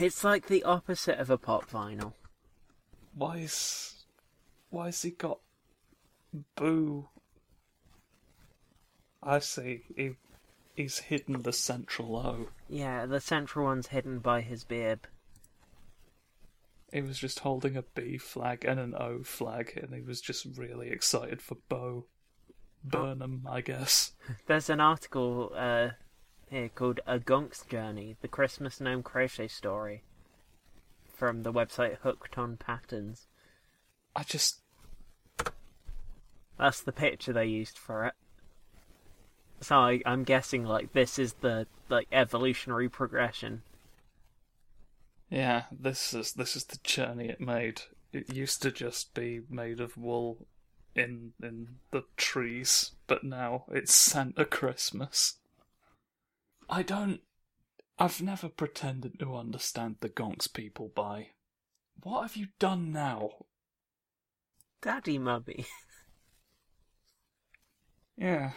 it's 0.00 0.24
like 0.24 0.46
the 0.46 0.64
opposite 0.64 1.18
of 1.18 1.28
a 1.28 1.36
pop 1.36 1.70
vinyl. 1.70 2.14
Why 3.14 3.38
is 3.38 4.04
why 4.70 4.86
has 4.86 5.02
he 5.02 5.10
got 5.10 5.40
Boo? 6.56 7.08
I 9.22 9.38
see. 9.40 9.82
He 9.96 10.12
he's 10.74 10.98
hidden 10.98 11.42
the 11.42 11.52
central 11.52 12.16
O. 12.16 12.48
Yeah, 12.68 13.06
the 13.06 13.20
central 13.20 13.66
one's 13.66 13.88
hidden 13.88 14.18
by 14.18 14.40
his 14.40 14.64
beard. 14.64 15.00
He 16.92 17.02
was 17.02 17.18
just 17.18 17.40
holding 17.40 17.76
a 17.76 17.82
B 17.82 18.18
flag 18.18 18.64
and 18.64 18.78
an 18.78 18.94
O 18.94 19.24
flag, 19.24 19.76
and 19.80 19.92
he 19.92 20.00
was 20.00 20.20
just 20.20 20.46
really 20.56 20.90
excited 20.90 21.42
for 21.42 21.56
Bo 21.68 22.06
Burnham, 22.84 23.46
I 23.50 23.62
guess. 23.62 24.12
There's 24.46 24.70
an 24.70 24.80
article 24.80 25.52
uh, 25.56 25.90
here 26.50 26.68
called 26.68 27.00
"A 27.06 27.18
Gonk's 27.18 27.64
Journey: 27.66 28.16
The 28.20 28.28
Christmas 28.28 28.80
Gnome 28.80 29.02
Crochet 29.02 29.48
Story" 29.48 30.02
from 31.12 31.42
the 31.42 31.52
website 31.52 31.98
Hooked 31.98 32.36
on 32.38 32.56
Patterns. 32.56 33.26
I 34.16 34.22
just 34.24 34.60
That's 36.58 36.80
the 36.82 36.92
picture 36.92 37.32
they 37.32 37.46
used 37.46 37.78
for 37.78 38.06
it. 38.06 38.14
So 39.60 39.76
I, 39.76 40.00
I'm 40.04 40.24
guessing 40.24 40.64
like 40.64 40.92
this 40.92 41.18
is 41.18 41.34
the 41.34 41.66
like 41.88 42.08
evolutionary 42.12 42.88
progression. 42.88 43.62
yeah, 45.30 45.64
this 45.72 46.14
is 46.14 46.32
this 46.34 46.54
is 46.56 46.64
the 46.64 46.78
journey 46.84 47.28
it 47.28 47.40
made. 47.40 47.82
It 48.12 48.32
used 48.32 48.62
to 48.62 48.70
just 48.70 49.14
be 49.14 49.40
made 49.50 49.80
of 49.80 49.96
wool 49.96 50.46
in 50.94 51.32
in 51.42 51.76
the 51.90 52.04
trees, 52.16 52.92
but 53.06 53.24
now 53.24 53.64
it's 53.70 53.94
Santa 53.94 54.44
Christmas. 54.44 55.34
I 56.68 56.82
don't. 56.82 57.20
I've 57.98 58.20
never 58.20 58.48
pretended 58.48 59.18
to 59.20 59.36
understand 59.36 59.96
the 60.00 60.08
gonks 60.08 60.52
people 60.52 60.90
by. 60.94 61.28
What 62.02 62.22
have 62.22 62.36
you 62.36 62.48
done 62.58 62.92
now? 62.92 63.30
Daddy 64.82 65.18
Mubby. 65.18 65.66
Yeah. 68.16 68.52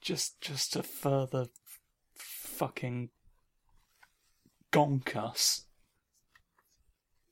Just 0.00 0.40
just 0.40 0.72
to 0.72 0.82
further 0.82 1.46
fucking 2.14 3.10
gonk 4.72 5.16
us. 5.16 5.64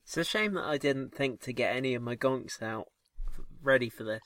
It's 0.03 0.17
a 0.17 0.23
shame 0.23 0.53
that 0.53 0.65
I 0.65 0.77
didn't 0.77 1.13
think 1.15 1.41
to 1.41 1.53
get 1.53 1.75
any 1.75 1.95
of 1.95 2.03
my 2.03 2.15
gonks 2.15 2.61
out 2.61 2.87
ready 3.61 3.89
for 3.89 4.03
this. 4.03 4.21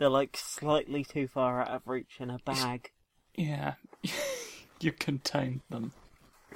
They're 0.00 0.08
like 0.08 0.34
slightly 0.34 1.04
too 1.04 1.28
far 1.28 1.60
out 1.60 1.68
of 1.68 1.82
reach 1.86 2.16
in 2.20 2.30
a 2.30 2.38
bag. 2.38 2.90
Yeah. 3.34 3.74
you 4.80 4.92
contained 4.92 5.60
them. 5.68 5.92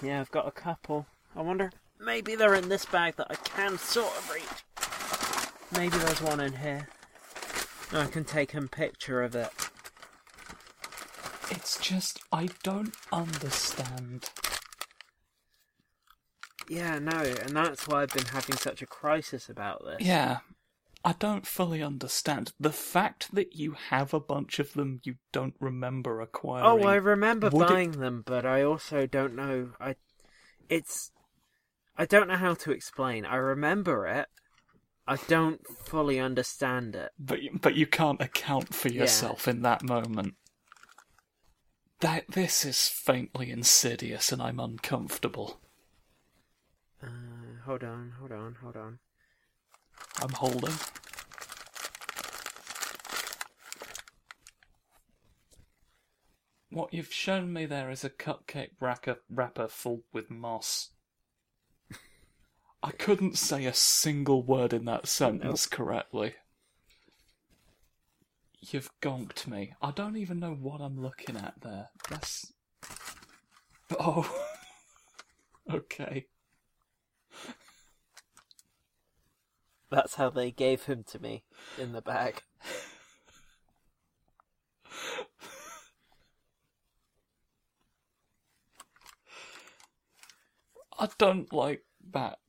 Yeah, 0.03 0.23
I've 0.23 0.31
got 0.31 0.49
a 0.49 0.51
couple. 0.51 1.05
I 1.37 1.43
wonder, 1.43 1.71
maybe 2.01 2.37
they're 2.37 2.55
in 2.55 2.71
this 2.71 2.87
bag 2.87 3.17
that 3.17 3.27
I 3.29 3.35
can 3.35 3.77
sort 3.77 4.17
of 4.17 4.31
reach. 4.31 5.79
Maybe 5.79 5.99
there's 5.99 6.23
one 6.23 6.41
in 6.41 6.55
here. 6.55 6.89
I 7.93 8.07
can 8.07 8.25
take 8.25 8.55
a 8.55 8.63
picture 8.63 9.23
of 9.23 9.35
it. 9.35 9.51
It's 11.51 11.79
just 11.79 12.23
I 12.33 12.49
don't 12.63 12.95
understand. 13.13 14.31
Yeah, 16.67 16.99
no, 16.99 17.19
and 17.19 17.55
that's 17.55 17.87
why 17.87 18.05
I've 18.05 18.15
been 18.15 18.25
having 18.25 18.57
such 18.57 18.81
a 18.81 18.87
crisis 18.87 19.51
about 19.51 19.85
this. 19.85 20.01
Yeah. 20.01 20.39
I 21.07 21.13
don't 21.19 21.47
fully 21.47 21.83
understand. 21.83 22.53
The 22.59 22.73
fact 22.73 23.35
that 23.35 23.55
you 23.55 23.73
have 23.91 24.15
a 24.15 24.21
bunch 24.21 24.59
of 24.59 24.73
them 24.73 25.01
you 25.05 25.17
don't 25.33 25.55
remember 25.61 26.21
acquiring. 26.23 26.65
Oh, 26.67 26.87
I 26.89 26.95
remember 26.97 27.51
Would 27.51 27.63
it- 27.63 27.69
buying 27.69 27.91
them, 27.93 28.23
but 28.25 28.47
I 28.47 28.63
also 28.63 29.07
don't 29.07 29.35
know. 29.37 29.73
I, 29.79 29.97
it's, 30.71 31.13
I 31.99 32.07
don't 32.07 32.29
know 32.29 32.37
how 32.37 32.55
to 32.55 32.73
explain. 32.73 33.27
I 33.27 33.37
remember 33.37 34.07
it. 34.07 34.29
I 35.07 35.17
don't 35.29 35.61
fully 35.67 36.19
understand 36.19 36.97
it. 36.97 37.11
but 37.19 37.43
you, 37.43 37.59
but 37.61 37.75
you 37.75 37.87
can't 37.87 38.23
account 38.23 38.75
for 38.75 38.89
Yeah. 38.89 39.03
yourself 39.03 39.47
in 39.47 39.61
that 39.61 39.83
moment. 39.83 40.35
That 42.01 42.25
this 42.29 42.65
is 42.65 42.89
faintly 42.89 43.51
insidious, 43.51 44.33
and 44.33 44.41
I'm 44.41 44.59
uncomfortable. 44.59 45.61
Uh, 47.03 47.07
hold 47.67 47.85
on, 47.85 48.15
hold 48.19 48.33
on, 48.33 48.57
hold 48.63 48.77
on. 48.77 48.99
I'm 50.23 50.31
holding. 50.31 50.75
What 56.71 56.93
you've 56.93 57.13
shown 57.13 57.53
me 57.53 57.67
there 57.67 57.91
is 57.91 58.03
a 58.03 58.11
cupcake 58.11 58.71
wrapper, 58.81 59.19
wrapper 59.31 59.69
full 59.69 60.03
with 60.13 60.31
moss. 60.31 60.91
I 62.83 62.91
couldn't 62.91 63.39
say 63.39 63.65
a 63.65 63.73
single 63.73 64.43
word 64.43 64.73
in 64.73 64.85
that 64.87 65.07
sentence 65.07 65.67
correctly. 65.67 66.35
You've 68.61 68.91
gonked 69.01 69.47
me. 69.47 69.75
I 69.81 69.91
don't 69.91 70.17
even 70.17 70.41
know 70.41 70.55
what 70.55 70.81
I'm 70.81 71.01
looking 71.01 71.37
at 71.37 71.55
there. 71.63 71.91
That's. 72.11 72.53
Oh. 73.99 74.29
okay. 75.73 76.27
That's 79.95 80.17
how 80.17 80.29
they 80.29 80.51
gave 80.51 80.87
him 80.87 81.05
to 81.05 81.21
me 81.21 81.45
in 81.79 81.93
the 81.93 82.03
bag. 82.03 82.43
I 90.99 91.09
don't 91.17 91.53
like 91.53 91.85
that. 92.11 92.41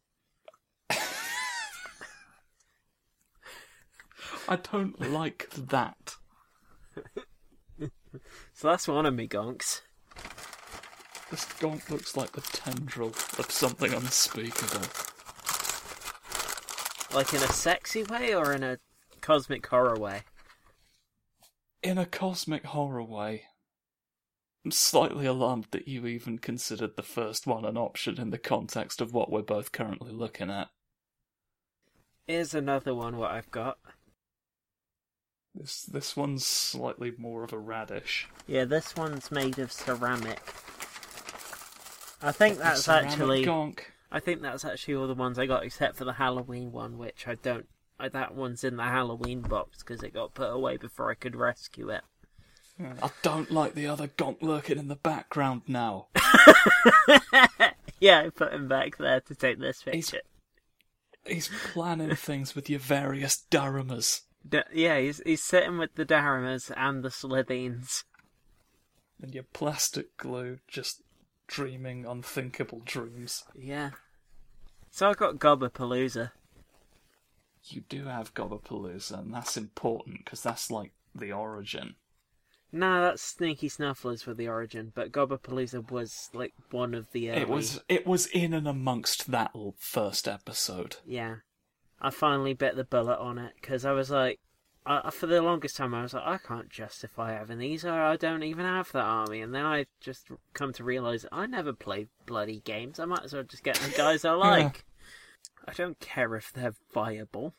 I 4.50 4.56
don't 4.56 5.00
like 5.12 5.48
that. 5.52 6.16
So 8.54 8.70
that's 8.70 8.88
one 8.88 9.06
of 9.06 9.14
me 9.14 9.28
gonks. 9.28 9.82
This 11.30 11.46
gonk 11.60 11.92
looks 11.92 12.18
like 12.18 12.32
the 12.32 12.42
tendril 12.42 13.10
of 13.10 13.52
something 13.52 13.94
unspeakable. 13.94 15.05
Like 17.16 17.34
in 17.34 17.42
a 17.42 17.54
sexy 17.54 18.04
way 18.04 18.36
or 18.36 18.52
in 18.52 18.62
a 18.62 18.78
cosmic 19.22 19.66
horror 19.68 19.98
way? 19.98 20.24
In 21.82 21.98
a 21.98 22.06
cosmic 22.06 22.66
horror 22.66 23.04
way. 23.04 23.44
I'm 24.66 24.72
slightly 24.72 25.26
alarmed 25.26 25.68
that 25.72 25.88
you 25.88 26.08
even 26.08 26.40
considered 26.40 26.98
the 26.98 27.04
first 27.04 27.48
one 27.48 27.64
an 27.64 27.78
option 27.78 28.20
in 28.20 28.32
the 28.32 28.38
context 28.38 29.00
of 29.00 29.14
what 29.14 29.32
we're 29.32 29.44
both 29.44 29.72
currently 29.72 30.12
looking 30.12 30.52
at. 30.52 30.68
Here's 32.28 32.54
another 32.54 32.94
one 32.94 33.16
what 33.16 33.32
I've 33.32 33.52
got. 33.52 33.78
This 35.54 35.84
this 35.84 36.18
one's 36.18 36.46
slightly 36.46 37.14
more 37.18 37.46
of 37.46 37.54
a 37.54 37.58
radish. 37.58 38.28
Yeah, 38.46 38.66
this 38.66 38.94
one's 38.94 39.32
made 39.32 39.58
of 39.58 39.72
ceramic. 39.72 40.42
I 42.22 42.34
think 42.34 42.58
that's 42.58 42.84
Ceramic 42.84 43.12
actually 43.12 43.46
gonk. 43.46 43.80
I 44.16 44.22
think 44.22 44.42
that's 44.42 44.64
actually 44.64 44.96
all 44.96 45.08
the 45.08 45.14
ones 45.14 45.38
I 45.38 45.46
got 45.46 45.66
except 45.66 45.98
for 45.98 46.06
the 46.06 46.14
Halloween 46.14 46.72
one, 46.72 46.98
which 46.98 47.28
I 47.28 47.36
don't. 47.36 47.68
I, 48.00 48.08
that 48.08 48.34
one's 48.34 48.64
in 48.64 48.78
the 48.78 48.84
Halloween 48.84 49.42
box 49.42 49.80
because 49.80 50.02
it 50.04 50.14
got 50.14 50.34
put 50.34 50.54
away 50.54 50.78
before 50.78 51.12
I 51.12 51.16
could 51.16 51.36
rescue 51.36 51.90
it. 51.90 52.02
I 52.80 53.10
don't 53.24 53.52
like 53.52 53.74
the 53.74 53.88
other 53.88 54.08
gonk 54.08 54.42
lurking 54.42 54.78
in 54.78 54.88
the 54.88 54.96
background 54.96 55.64
now. 55.68 56.08
yeah, 58.00 58.22
I 58.22 58.30
put 58.34 58.54
him 58.54 58.70
back 58.70 58.96
there 58.98 59.20
to 59.20 59.36
take 59.36 59.60
this 59.60 59.84
picture. 59.84 60.22
He's 61.26 61.50
planning 61.74 62.16
things 62.16 62.56
with 62.56 62.70
your 62.70 62.80
various 62.80 63.44
Daramas. 63.52 64.22
D- 64.48 64.62
yeah, 64.74 64.98
he's 64.98 65.22
he's 65.26 65.44
sitting 65.44 65.78
with 65.78 65.96
the 65.96 66.06
Daramas 66.06 66.72
and 66.78 67.04
the 67.04 67.12
Slitheens. 67.12 68.06
and 69.22 69.36
your 69.36 69.44
plastic 69.44 70.16
glue 70.16 70.60
just 70.70 71.02
dreaming 71.48 72.06
unthinkable 72.06 72.82
dreams. 72.86 73.44
Yeah. 73.54 73.92
So 74.96 75.10
I 75.10 75.14
got 75.14 75.40
Gobbapalooza. 75.40 76.32
You 77.66 77.84
do 77.90 78.06
have 78.06 78.34
Gobbapalooza, 78.34 79.20
and 79.20 79.34
that's 79.34 79.58
important 79.58 80.24
because 80.24 80.42
that's 80.42 80.72
like 80.72 80.94
the 81.14 81.34
origin. 81.34 81.96
No, 82.72 83.02
that's 83.02 83.22
Sneaky 83.22 83.68
Snufflers 83.68 84.26
with 84.26 84.38
the 84.38 84.48
origin, 84.48 84.94
but 84.96 85.12
Gobbapalooza 85.12 85.92
was 85.92 86.30
like 86.34 86.54
one 86.72 86.94
of 86.94 87.12
the 87.12 87.30
early. 87.30 87.42
It 87.42 87.50
was 87.50 87.82
it 87.90 88.08
was 88.08 88.28
in 88.28 88.54
and 88.54 88.70
amongst 88.70 89.30
that 89.32 89.52
first 89.78 90.30
episode. 90.30 90.96
Yeah. 91.06 91.36
I 92.00 92.10
finally 92.10 92.54
bit 92.54 92.78
the 92.78 92.86
bullet 92.86 93.20
on 93.20 93.38
it 93.38 93.52
because 93.60 93.84
I 93.84 93.92
was 93.92 94.10
like, 94.10 94.40
I, 94.86 95.10
for 95.10 95.26
the 95.26 95.42
longest 95.42 95.78
time, 95.78 95.96
I 95.96 96.04
was 96.04 96.14
like, 96.14 96.26
I 96.26 96.38
can't 96.38 96.70
justify 96.70 97.34
having 97.34 97.58
these, 97.58 97.84
or 97.84 97.94
I 97.94 98.18
don't 98.18 98.44
even 98.44 98.66
have 98.66 98.92
that 98.92 99.04
army. 99.04 99.42
And 99.42 99.54
then 99.54 99.66
I 99.66 99.88
just 100.00 100.28
come 100.54 100.74
to 100.74 100.84
realize 100.84 101.26
I 101.32 101.48
never 101.48 101.74
play 101.74 102.08
bloody 102.26 102.60
games. 102.60 103.00
I 103.00 103.06
might 103.06 103.24
as 103.24 103.34
well 103.34 103.44
just 103.44 103.64
get 103.64 103.76
the 103.78 103.98
guys 103.98 104.24
I 104.24 104.32
like. 104.34 104.86
I 105.68 105.74
don't 105.74 106.00
care 106.00 106.36
if 106.36 106.54
they're 106.54 106.76
viable. 106.94 107.56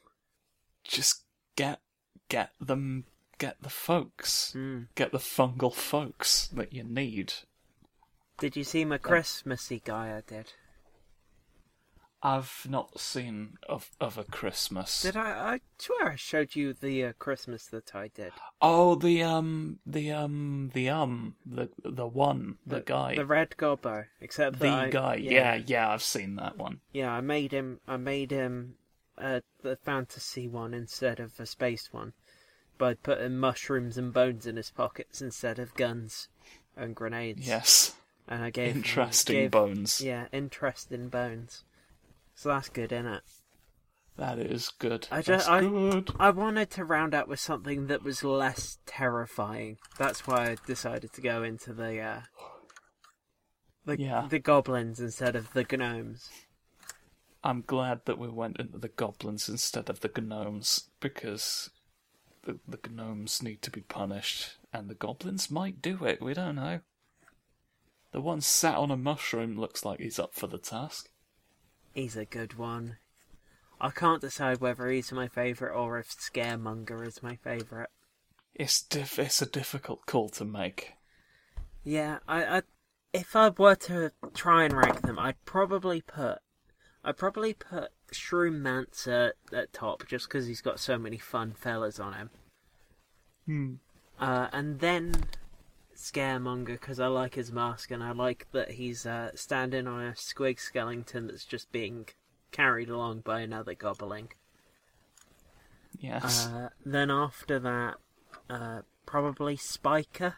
Just 0.85 1.25
get 1.57 1.81
get 2.29 2.51
them 2.61 3.05
get 3.39 3.61
the 3.61 3.71
folks. 3.71 4.53
Hmm. 4.53 4.83
Get 4.95 5.11
the 5.11 5.19
fungal 5.19 5.75
folks 5.75 6.47
that 6.49 6.73
you 6.73 6.85
need. 6.85 7.33
Did 8.39 8.55
you 8.55 8.65
see 8.65 8.85
my 8.85 8.99
Christmassy 8.99 9.83
guy 9.85 10.17
I 10.17 10.23
did? 10.27 10.53
I've 12.23 12.67
not 12.69 12.99
seen 12.99 13.59
of 13.69 13.91
of 14.01 14.17
a 14.19 14.25
Christmas. 14.25 15.03
Did 15.03 15.17
I? 15.17 15.55
I 15.55 15.61
swear 15.79 16.13
I 16.13 16.17
showed 16.17 16.57
you 16.57 16.73
the 16.73 17.05
uh, 17.05 17.13
Christmas 17.19 17.67
that 17.67 17.95
I 17.95 18.09
did. 18.09 18.33
Oh, 18.61 18.95
the 18.95 19.23
um, 19.23 19.79
the 19.87 20.11
um, 20.13 20.71
the 20.75 20.89
um, 20.89 21.37
the 21.45 21.69
the 21.85 22.07
one, 22.07 22.57
the, 22.67 22.81
guy, 22.81 23.15
The 23.17 23.27
red 23.27 23.57
gobbo. 23.59 24.07
Except 24.21 24.59
the 24.59 24.69
I- 24.69 24.91
guy. 24.91 25.17
Yeah. 25.17 25.61
yeah, 25.67 25.91
I've 25.93 26.03
seen 26.03 26.37
that 26.37 26.57
one. 26.57 26.81
Yeah, 26.93 27.13
I 27.13 27.21
made 27.21 27.53
him. 27.53 27.81
I 27.87 27.97
made 27.99 28.31
him 28.31 28.75
uh, 29.19 29.41
the 29.63 29.77
fantasy 29.77 30.49
one 30.49 30.73
instead 30.75 31.21
of 31.21 31.39
a 31.39 31.47
space 31.47 31.93
one 31.93 32.15
by 32.79 32.95
putting 32.95 33.37
mushrooms 33.39 33.97
and 33.99 34.13
bones 34.13 34.47
in 34.47 34.57
his 34.57 34.71
pockets 34.71 35.21
instead 35.23 35.59
of 35.59 35.75
guns 35.75 36.29
and 36.77 36.95
grenades. 36.95 37.47
Yes, 37.47 37.95
and 38.27 38.43
I 38.43 38.51
gave 38.51 38.71
him- 38.73 38.77
interesting 38.79 39.37
gave- 39.37 39.51
bones. 39.51 40.01
Yeah, 40.01 40.27
interesting 40.33 41.09
bones. 41.09 41.63
So 42.37 42.51
that's 42.51 42.69
good, 42.69 42.93
isn't 42.93 43.07
it? 43.07 43.23
That 44.17 44.39
is 44.39 44.71
good. 44.79 45.09
I 45.11 45.17
That's 45.17 45.27
just- 45.27 45.49
I- 45.49 45.61
good. 45.63 46.11
I 46.19 46.31
wanted 46.31 46.71
to 46.71 46.85
round 46.85 47.15
out 47.15 47.29
with 47.29 47.41
something 47.41 47.87
that 47.89 48.03
was 48.03 48.23
less 48.23 48.79
terrifying. 48.87 49.79
That's 49.99 50.27
why 50.27 50.51
I 50.53 50.57
decided 50.67 51.13
to 51.15 51.21
go 51.21 51.43
into 51.43 51.73
the 51.75 51.99
uh, 52.01 52.21
the 53.85 53.99
Yeah. 54.01 54.27
the 54.29 54.39
goblins 54.39 55.01
instead 55.01 55.35
of 55.37 55.53
the 55.53 55.65
gnomes. 55.65 56.31
I'm 57.45 57.63
glad 57.63 58.05
that 58.07 58.19
we 58.19 58.29
went 58.29 58.59
into 58.59 58.79
the 58.79 58.89
goblins 58.89 59.49
instead 59.49 59.89
of 59.91 60.01
the 60.01 60.09
gnomes 60.21 60.91
because 61.01 61.71
the 62.43 62.59
the 62.67 62.79
gnomes 62.91 63.43
need 63.43 63.61
to 63.63 63.71
be 63.71 63.83
punished, 63.83 64.57
and 64.73 64.89
the 64.89 64.95
goblins 64.95 65.51
might 65.51 65.83
do 65.83 66.05
it. 66.05 66.23
We 66.23 66.33
don't 66.35 66.57
know. 66.57 66.81
The 68.13 68.21
one 68.21 68.41
sat 68.41 68.77
on 68.77 68.91
a 68.91 68.97
mushroom 68.97 69.59
looks 69.59 69.85
like 69.85 70.01
he's 70.01 70.19
up 70.19 70.35
for 70.35 70.47
the 70.47 70.59
task. 70.59 71.11
He's 71.97 72.15
a 72.15 72.27
good 72.27 72.59
one. 72.59 72.99
I 73.81 73.89
can't 73.89 74.21
decide 74.21 74.61
whether 74.61 74.87
he's 74.91 75.13
my 75.13 75.29
favourite 75.29 75.73
or 75.73 75.99
if 75.99 76.15
Scaremonger 76.15 77.07
is 77.07 77.23
my 77.23 77.37
favourite. 77.37 77.89
It's 78.55 78.83
diff- 78.83 79.19
It's 79.19 79.41
a 79.41 79.47
difficult 79.47 80.05
call 80.05 80.29
to 80.31 80.45
make. 80.45 80.93
Yeah, 81.85 82.19
I, 82.29 82.59
I, 82.59 82.63
if 83.15 83.35
I 83.35 83.49
were 83.49 83.77
to 83.77 84.13
try 84.35 84.65
and 84.65 84.75
rank 84.75 85.01
them, 85.01 85.19
I'd 85.19 85.43
probably 85.47 86.03
put, 86.03 86.41
I'd 87.03 87.17
probably 87.17 87.55
put 87.55 87.93
Shroomancer 88.13 89.33
at 89.51 89.73
top 89.73 90.07
just 90.07 90.29
because 90.29 90.47
he's 90.47 90.61
got 90.61 90.79
so 90.79 90.99
many 90.99 91.17
fun 91.17 91.55
fellas 91.55 91.99
on 91.99 92.13
him. 92.13 92.31
Hmm. 93.47 93.75
Uh, 94.21 94.49
and 94.53 94.81
then 94.81 95.15
Scaremonger 95.97 96.67
because 96.67 97.01
I 97.01 97.07
like 97.09 97.35
his 97.35 97.53
mask 97.53 97.91
and 97.91 98.03
I 98.03 98.13
like 98.13 98.47
that 98.53 98.73
he's 98.73 99.07
uh, 99.07 99.31
standing 99.35 99.87
on 99.87 100.03
a 100.03 100.13
squig 100.13 100.61
skeleton 100.61 101.27
that's 101.27 101.45
just 101.45 101.73
being 101.73 102.07
carried 102.53 102.89
along 102.89 103.21
by 103.21 103.41
another 103.41 103.75
goblin. 103.75 104.29
Yes. 105.99 106.47
Uh, 106.47 106.69
then 106.85 107.11
after 107.11 107.59
that, 107.59 107.95
uh, 108.51 108.83
probably 109.07 109.57
Spiker, 109.57 110.37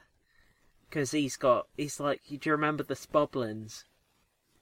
because 0.88 1.10
he's 1.10 1.36
got 1.36 1.66
he's 1.76 1.98
like. 2.00 2.22
Do 2.28 2.38
you 2.42 2.52
remember 2.52 2.82
the 2.82 2.94
Spoblins 2.94 3.84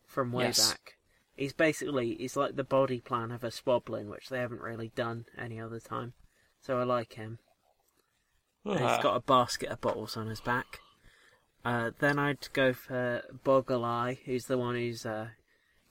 from 0.06 0.32
way 0.32 0.44
Yes. 0.46 0.70
back? 0.70 0.96
He's 1.36 1.52
basically 1.52 2.14
he's 2.14 2.36
like 2.36 2.56
the 2.56 2.64
body 2.64 3.00
plan 3.00 3.30
of 3.30 3.44
a 3.44 3.48
Spoblin, 3.48 4.08
which 4.08 4.30
they 4.30 4.38
haven't 4.38 4.62
really 4.62 4.90
done 4.94 5.26
any 5.36 5.60
other 5.60 5.80
time. 5.80 6.14
So 6.60 6.78
I 6.78 6.84
like 6.84 7.14
him. 7.14 7.38
He's 8.64 8.78
got 8.78 9.14
a 9.14 9.20
basket 9.20 9.68
of 9.68 9.80
bottles 9.80 10.16
on 10.16 10.26
his 10.26 10.40
back. 10.40 10.80
Uh, 11.66 11.90
then 11.98 12.16
I'd 12.16 12.48
go 12.52 12.72
for 12.72 13.22
Boggleye, 13.44 14.18
who's 14.24 14.46
the 14.46 14.56
one 14.56 14.76
who's 14.76 15.04
uh, 15.04 15.30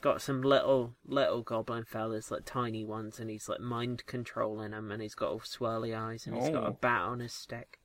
got 0.01 0.21
some 0.21 0.41
little 0.41 0.95
little 1.05 1.41
goblin 1.41 1.83
fellas, 1.83 2.31
like 2.31 2.45
tiny 2.45 2.85
ones, 2.85 3.19
and 3.19 3.29
he's 3.29 3.49
like 3.49 3.59
mind 3.59 4.05
controlling 4.05 4.71
them, 4.71 4.89
and 4.89 5.01
he's 5.01 5.15
got 5.15 5.31
all 5.31 5.41
swirly 5.41 5.93
eyes, 5.93 6.25
and 6.25 6.37
he's 6.37 6.49
got 6.49 6.63
a 6.63 6.67
Oh. 6.69 6.77
bat 6.79 7.01
on 7.01 7.19
his 7.19 7.33
stick, 7.33 7.79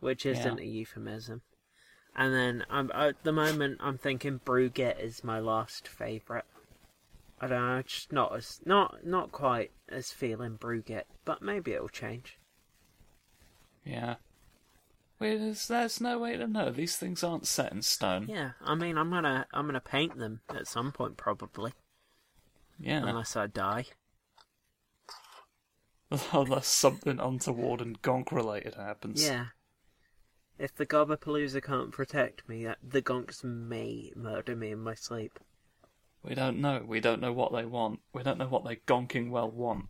which 0.00 0.24
isn't 0.24 0.56
Yeah. 0.58 0.64
a 0.64 0.66
euphemism. 0.66 1.42
And 2.16 2.32
then 2.32 2.64
I'm 2.70 2.90
at 2.94 3.22
the 3.24 3.32
moment 3.32 3.76
I'm 3.80 3.98
thinking 3.98 4.40
Brewgit 4.40 4.98
is 4.98 5.22
my 5.22 5.38
last 5.38 5.86
favourite. 5.86 6.46
I 7.42 7.46
don't 7.46 7.60
know, 7.66 7.82
just 7.82 8.10
not 8.10 8.34
as 8.34 8.60
not 8.64 9.04
not 9.04 9.32
quite 9.32 9.70
as 9.90 10.12
feeling 10.12 10.56
Brewgit, 10.56 11.04
but 11.26 11.42
maybe 11.42 11.72
it'll 11.74 11.90
change. 11.90 12.38
yeah. 13.84 14.16
Wait, 15.20 15.38
there's, 15.38 15.66
there's 15.66 16.00
no 16.00 16.18
way 16.18 16.36
to 16.36 16.46
know. 16.46 16.70
These 16.70 16.96
things 16.96 17.24
aren't 17.24 17.46
set 17.46 17.72
in 17.72 17.82
stone. 17.82 18.26
Yeah, 18.28 18.52
I 18.64 18.74
mean, 18.74 18.96
I'm 18.96 19.10
gonna 19.10 19.46
I'm 19.52 19.66
gonna 19.66 19.80
paint 19.80 20.16
them 20.16 20.40
at 20.48 20.68
some 20.68 20.92
point 20.92 21.16
probably. 21.16 21.72
Yeah. 22.78 23.04
unless 23.04 23.36
I 23.36 23.48
die. 23.48 23.86
Unless 26.32 26.68
something 26.68 27.18
untoward 27.18 27.80
and 27.80 28.00
gonk 28.00 28.32
related 28.32 28.76
happens. 28.76 29.22
Yeah. 29.22 29.46
If 30.58 30.74
the 30.74 30.86
Gobbapalooza 30.86 31.62
can't 31.62 31.92
protect 31.92 32.48
me, 32.48 32.66
the 32.82 33.02
Gonks 33.02 33.44
may 33.44 34.12
murder 34.16 34.56
me 34.56 34.70
in 34.72 34.80
my 34.80 34.94
sleep. 34.94 35.38
We 36.22 36.34
don't 36.34 36.60
know. 36.60 36.82
We 36.84 37.00
don't 37.00 37.20
know 37.20 37.32
what 37.32 37.52
they 37.52 37.64
want. 37.64 38.00
We 38.12 38.22
don't 38.22 38.38
know 38.38 38.48
what 38.48 38.64
they 38.64 38.76
gonking 38.76 39.30
well 39.30 39.50
want. 39.50 39.86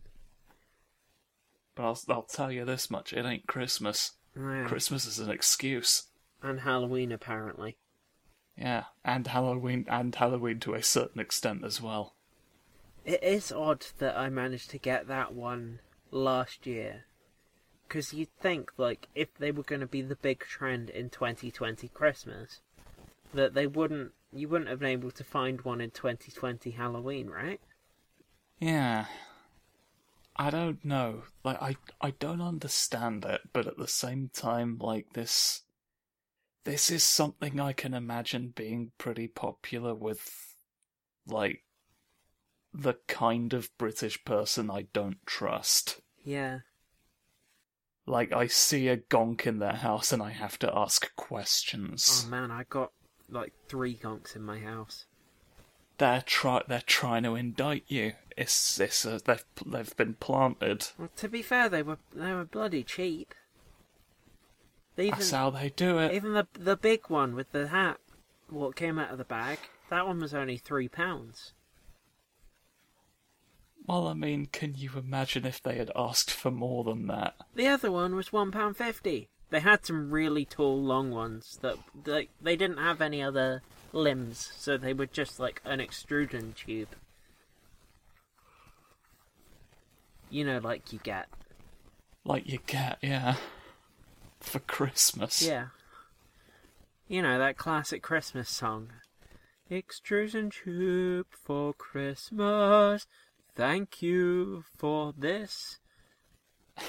But 1.75 1.83
I'll, 1.85 1.99
I'll 2.09 2.23
tell 2.23 2.51
you 2.51 2.65
this 2.65 2.91
much: 2.91 3.13
it 3.13 3.25
ain't 3.25 3.47
Christmas. 3.47 4.11
Yeah. 4.39 4.65
Christmas 4.65 5.05
is 5.05 5.19
an 5.19 5.29
excuse. 5.29 6.03
And 6.41 6.61
Halloween, 6.61 7.11
apparently. 7.11 7.77
Yeah, 8.57 8.85
and 9.03 9.27
Halloween, 9.27 9.85
and 9.89 10.13
Halloween 10.15 10.59
to 10.61 10.73
a 10.73 10.83
certain 10.83 11.19
extent 11.19 11.63
as 11.65 11.81
well. 11.81 12.13
It 13.05 13.23
is 13.23 13.51
odd 13.51 13.85
that 13.97 14.17
I 14.17 14.29
managed 14.29 14.69
to 14.71 14.77
get 14.77 15.07
that 15.07 15.33
one 15.33 15.79
last 16.11 16.65
year. 16.65 17.05
Because 17.87 18.13
you'd 18.13 18.35
think, 18.39 18.71
like, 18.77 19.07
if 19.15 19.33
they 19.37 19.51
were 19.51 19.63
going 19.63 19.81
to 19.81 19.87
be 19.87 20.01
the 20.01 20.15
big 20.15 20.41
trend 20.41 20.89
in 20.89 21.09
2020 21.09 21.87
Christmas, 21.87 22.61
that 23.33 23.55
they 23.55 23.65
wouldn't, 23.65 24.11
you 24.31 24.47
wouldn't 24.47 24.69
have 24.69 24.79
been 24.79 24.89
able 24.89 25.11
to 25.11 25.23
find 25.23 25.61
one 25.61 25.81
in 25.81 25.89
2020 25.89 26.71
Halloween, 26.71 27.29
right? 27.29 27.59
Yeah. 28.59 29.05
I 30.39 30.49
don't 30.49 30.83
know. 30.85 31.23
Like 31.43 31.61
I 31.61 31.75
I 31.99 32.11
don't 32.11 32.41
understand 32.41 33.25
it, 33.25 33.41
but 33.51 33.67
at 33.67 33.77
the 33.77 33.89
same 33.89 34.31
time 34.33 34.77
like 34.79 35.13
this 35.13 35.63
this 36.63 36.89
is 36.89 37.03
something 37.03 37.59
I 37.59 37.73
can 37.73 37.93
imagine 37.93 38.53
being 38.55 38.91
pretty 38.97 39.27
popular 39.27 39.93
with 39.93 40.55
like 41.27 41.63
the 42.73 42.95
kind 43.07 43.53
of 43.53 43.75
British 43.77 44.23
person 44.23 44.71
I 44.71 44.87
don't 44.93 45.25
trust. 45.25 45.99
Yeah. 46.23 46.59
Like 48.05 48.31
I 48.31 48.47
see 48.47 48.87
a 48.87 48.97
gonk 48.97 49.45
in 49.45 49.59
their 49.59 49.73
house 49.73 50.13
and 50.13 50.21
I 50.23 50.31
have 50.31 50.57
to 50.59 50.71
ask 50.73 51.13
questions. 51.15 52.23
Oh 52.25 52.29
man, 52.29 52.49
I 52.49 52.63
got, 52.69 52.91
like, 53.29 53.53
three 53.67 53.95
Gonks 53.95 54.35
in 54.35 54.43
my 54.43 54.59
house. 54.59 55.05
they're 55.99 56.23
try 56.25 56.61
they're 56.67 56.81
trying 56.85 57.23
to 57.23 57.35
indict 57.35 57.83
you. 57.87 58.13
It's 58.39 58.79
it's 58.79 59.03
a, 59.03 59.19
they've 59.19 59.43
they've 59.65 59.97
been 59.97 60.13
planted. 60.13 60.87
Well, 60.97 61.09
to 61.17 61.27
be 61.27 61.41
fair, 61.41 61.67
they 61.67 61.83
were 61.83 61.97
they 62.15 62.31
were 62.31 62.45
bloody 62.45 62.85
cheap. 62.85 63.35
Even, 64.97 65.11
That's 65.11 65.31
how 65.31 65.49
they 65.49 65.69
do 65.69 65.99
it. 65.99 66.13
even 66.13 66.31
the 66.33 66.47
the 66.53 66.77
big 66.77 67.09
one 67.09 67.35
with 67.35 67.51
the 67.51 67.67
hat, 67.67 67.99
what 68.49 68.77
came 68.77 68.97
out 68.97 69.11
of 69.11 69.17
the 69.17 69.25
bag, 69.25 69.59
that 69.89 70.07
one 70.07 70.21
was 70.21 70.33
only 70.33 70.55
three 70.55 70.87
pounds. 70.87 71.51
Well, 73.85 74.07
I 74.07 74.13
mean, 74.13 74.45
can 74.45 74.75
you 74.77 74.91
imagine 74.95 75.45
if 75.45 75.61
they 75.61 75.75
had 75.75 75.91
asked 75.93 76.31
for 76.31 76.49
more 76.49 76.85
than 76.85 77.07
that? 77.07 77.35
The 77.55 77.67
other 77.67 77.91
one 77.91 78.15
was 78.15 78.31
one 78.31 78.51
pound 78.51 78.77
fifty. 78.77 79.27
They 79.49 79.59
had 79.59 79.85
some 79.85 80.11
really 80.11 80.45
tall, 80.45 80.81
long 80.81 81.11
ones 81.11 81.59
that 81.61 81.75
they 82.05 82.29
they 82.41 82.55
didn't 82.55 82.77
have 82.77 83.01
any 83.01 83.21
other 83.21 83.63
limbs, 83.91 84.53
so 84.55 84.77
they 84.77 84.93
were 84.93 85.07
just 85.07 85.41
like 85.41 85.61
an 85.65 85.81
extrusion 85.81 86.53
tube. 86.53 86.95
You 90.29 90.45
know, 90.45 90.59
like 90.59 90.93
you 90.93 90.99
get. 91.03 91.27
Like 92.23 92.47
you 92.47 92.59
get, 92.65 92.97
yeah. 93.01 93.35
For 94.39 94.59
Christmas. 94.59 95.41
Yeah. 95.41 95.67
You 97.07 97.21
know, 97.21 97.39
that 97.39 97.57
classic 97.57 98.03
Christmas 98.03 98.49
song. 98.49 98.89
Extrusion 99.69 100.51
tube 100.51 101.27
for 101.31 101.73
Christmas. 101.73 103.07
Thank 103.55 104.01
you 104.01 104.63
for 104.77 105.13
this. 105.17 105.79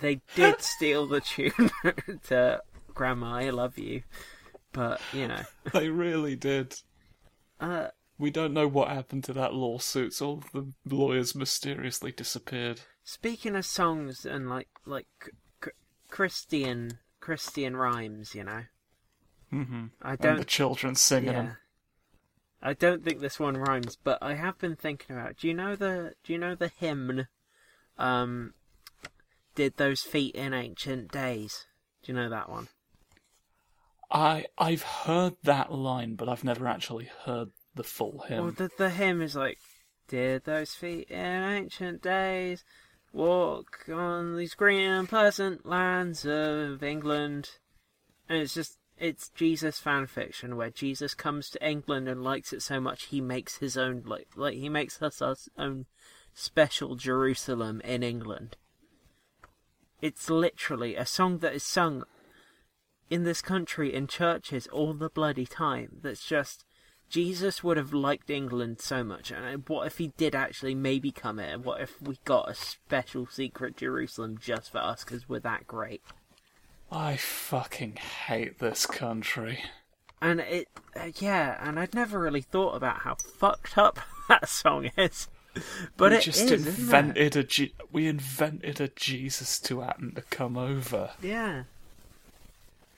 they 0.00 0.20
did 0.34 0.60
steal 0.60 1.06
the 1.06 1.20
tune 1.20 1.70
to 2.28 2.60
Grandma, 2.92 3.36
I 3.36 3.50
love 3.50 3.78
you. 3.78 4.02
But, 4.72 5.00
you 5.12 5.28
know. 5.28 5.42
They 5.72 5.88
really 5.88 6.36
did. 6.36 6.74
Uh, 7.60 7.88
We 8.18 8.30
don't 8.30 8.52
know 8.54 8.68
what 8.68 8.88
happened 8.88 9.24
to 9.24 9.32
that 9.34 9.54
lawsuit. 9.54 10.20
All 10.22 10.38
of 10.38 10.52
the 10.52 10.72
lawyers 10.94 11.34
mysteriously 11.34 12.12
disappeared. 12.12 12.82
speaking 13.02 13.56
of 13.56 13.66
songs 13.66 14.24
and 14.24 14.48
like 14.48 14.68
like 14.86 15.08
c- 15.64 15.70
Christian 16.08 16.98
Christian 17.20 17.76
rhymes, 17.76 18.34
you 18.34 18.44
know. 18.44 18.64
Mm-hmm. 19.52 19.86
I 20.02 20.16
don't 20.16 20.38
the 20.38 20.44
children 20.44 20.94
singing 20.94 21.32
Yeah. 21.32 21.42
them. 21.42 21.56
I 22.62 22.72
don't 22.72 23.04
think 23.04 23.20
this 23.20 23.38
one 23.38 23.56
rhymes, 23.58 23.98
but 24.02 24.18
I 24.22 24.34
have 24.34 24.58
been 24.58 24.76
thinking 24.76 25.16
about. 25.16 25.36
Do 25.36 25.48
you 25.48 25.54
know 25.54 25.76
the 25.76 26.14
Do 26.24 26.32
you 26.32 26.38
know 26.38 26.54
the 26.54 26.68
hymn? 26.68 27.26
Um, 27.98 28.54
did 29.54 29.76
those 29.76 30.00
feet 30.02 30.34
in 30.34 30.54
ancient 30.54 31.10
days? 31.12 31.66
Do 32.02 32.12
you 32.12 32.18
know 32.18 32.30
that 32.30 32.48
one? 32.48 32.68
I 34.10 34.46
I've 34.56 34.82
heard 34.82 35.34
that 35.42 35.72
line, 35.72 36.14
but 36.14 36.28
I've 36.28 36.44
never 36.44 36.66
actually 36.66 37.10
heard 37.24 37.50
the 37.74 37.84
full 37.84 38.24
hymn. 38.28 38.42
Well, 38.42 38.52
the 38.52 38.70
the 38.76 38.90
hymn 38.90 39.22
is 39.22 39.34
like, 39.34 39.58
did 40.08 40.44
those 40.44 40.74
feet 40.74 41.10
in 41.10 41.18
ancient 41.18 42.02
days 42.02 42.64
walk 43.12 43.88
on 43.92 44.36
these 44.36 44.54
green 44.54 44.90
and 44.90 45.08
pleasant 45.08 45.66
lands 45.66 46.24
of 46.24 46.82
England? 46.82 47.50
And 48.28 48.38
it's 48.38 48.54
just 48.54 48.78
it's 48.98 49.28
Jesus 49.30 49.78
fan 49.78 50.06
fiction 50.06 50.56
where 50.56 50.70
Jesus 50.70 51.14
comes 51.14 51.50
to 51.50 51.68
England 51.68 52.08
and 52.08 52.22
likes 52.22 52.52
it 52.52 52.62
so 52.62 52.80
much 52.80 53.04
he 53.04 53.20
makes 53.20 53.58
his 53.58 53.76
own 53.76 54.02
like 54.06 54.28
like 54.36 54.54
he 54.54 54.68
makes 54.68 55.02
us 55.02 55.20
our 55.20 55.36
own 55.58 55.86
special 56.32 56.94
Jerusalem 56.96 57.80
in 57.82 58.02
England. 58.02 58.56
It's 60.00 60.28
literally 60.28 60.96
a 60.96 61.06
song 61.06 61.38
that 61.38 61.54
is 61.54 61.62
sung 61.62 62.04
in 63.10 63.24
this 63.24 63.40
country 63.40 63.94
in 63.94 64.06
churches 64.06 64.66
all 64.66 64.92
the 64.92 65.08
bloody 65.08 65.46
time. 65.46 65.98
That's 66.02 66.24
just 66.24 66.64
Jesus 67.08 67.62
would 67.62 67.76
have 67.76 67.92
liked 67.92 68.30
England 68.30 68.80
so 68.80 69.04
much, 69.04 69.30
and 69.30 69.68
what 69.68 69.86
if 69.86 69.98
he 69.98 70.08
did 70.16 70.34
actually 70.34 70.74
maybe 70.74 71.12
come 71.12 71.38
here? 71.38 71.58
What 71.58 71.80
if 71.80 72.00
we 72.02 72.18
got 72.24 72.50
a 72.50 72.54
special 72.54 73.26
secret 73.26 73.76
Jerusalem 73.76 74.38
just 74.40 74.72
for 74.72 74.78
us 74.78 75.04
because 75.04 75.28
we're 75.28 75.40
that 75.40 75.66
great? 75.66 76.02
I 76.90 77.16
fucking 77.16 77.96
hate 77.96 78.58
this 78.58 78.86
country. 78.86 79.64
And 80.20 80.40
it, 80.40 80.68
uh, 80.96 81.10
yeah, 81.16 81.58
and 81.60 81.78
I'd 81.78 81.94
never 81.94 82.18
really 82.18 82.40
thought 82.40 82.74
about 82.76 83.00
how 83.00 83.16
fucked 83.16 83.76
up 83.76 83.98
that 84.28 84.48
song 84.48 84.90
is. 84.96 85.28
But 85.96 86.12
we 86.12 86.18
it 86.18 86.22
just 86.22 86.50
is, 86.50 86.66
invented 86.66 87.36
a 87.36 87.44
Je- 87.44 87.74
we 87.92 88.08
invented 88.08 88.80
a 88.80 88.88
Jesus 88.88 89.60
to 89.60 89.80
happen 89.80 90.14
to 90.14 90.22
come 90.22 90.56
over. 90.56 91.10
Yeah. 91.22 91.64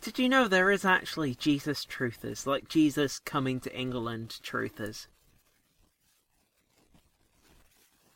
Did 0.06 0.20
you 0.20 0.28
know 0.28 0.46
there 0.46 0.70
is 0.70 0.84
actually 0.84 1.34
Jesus 1.34 1.84
truthers, 1.84 2.46
like 2.46 2.68
Jesus 2.68 3.18
coming 3.18 3.58
to 3.58 3.76
England 3.76 4.38
truthers? 4.40 5.08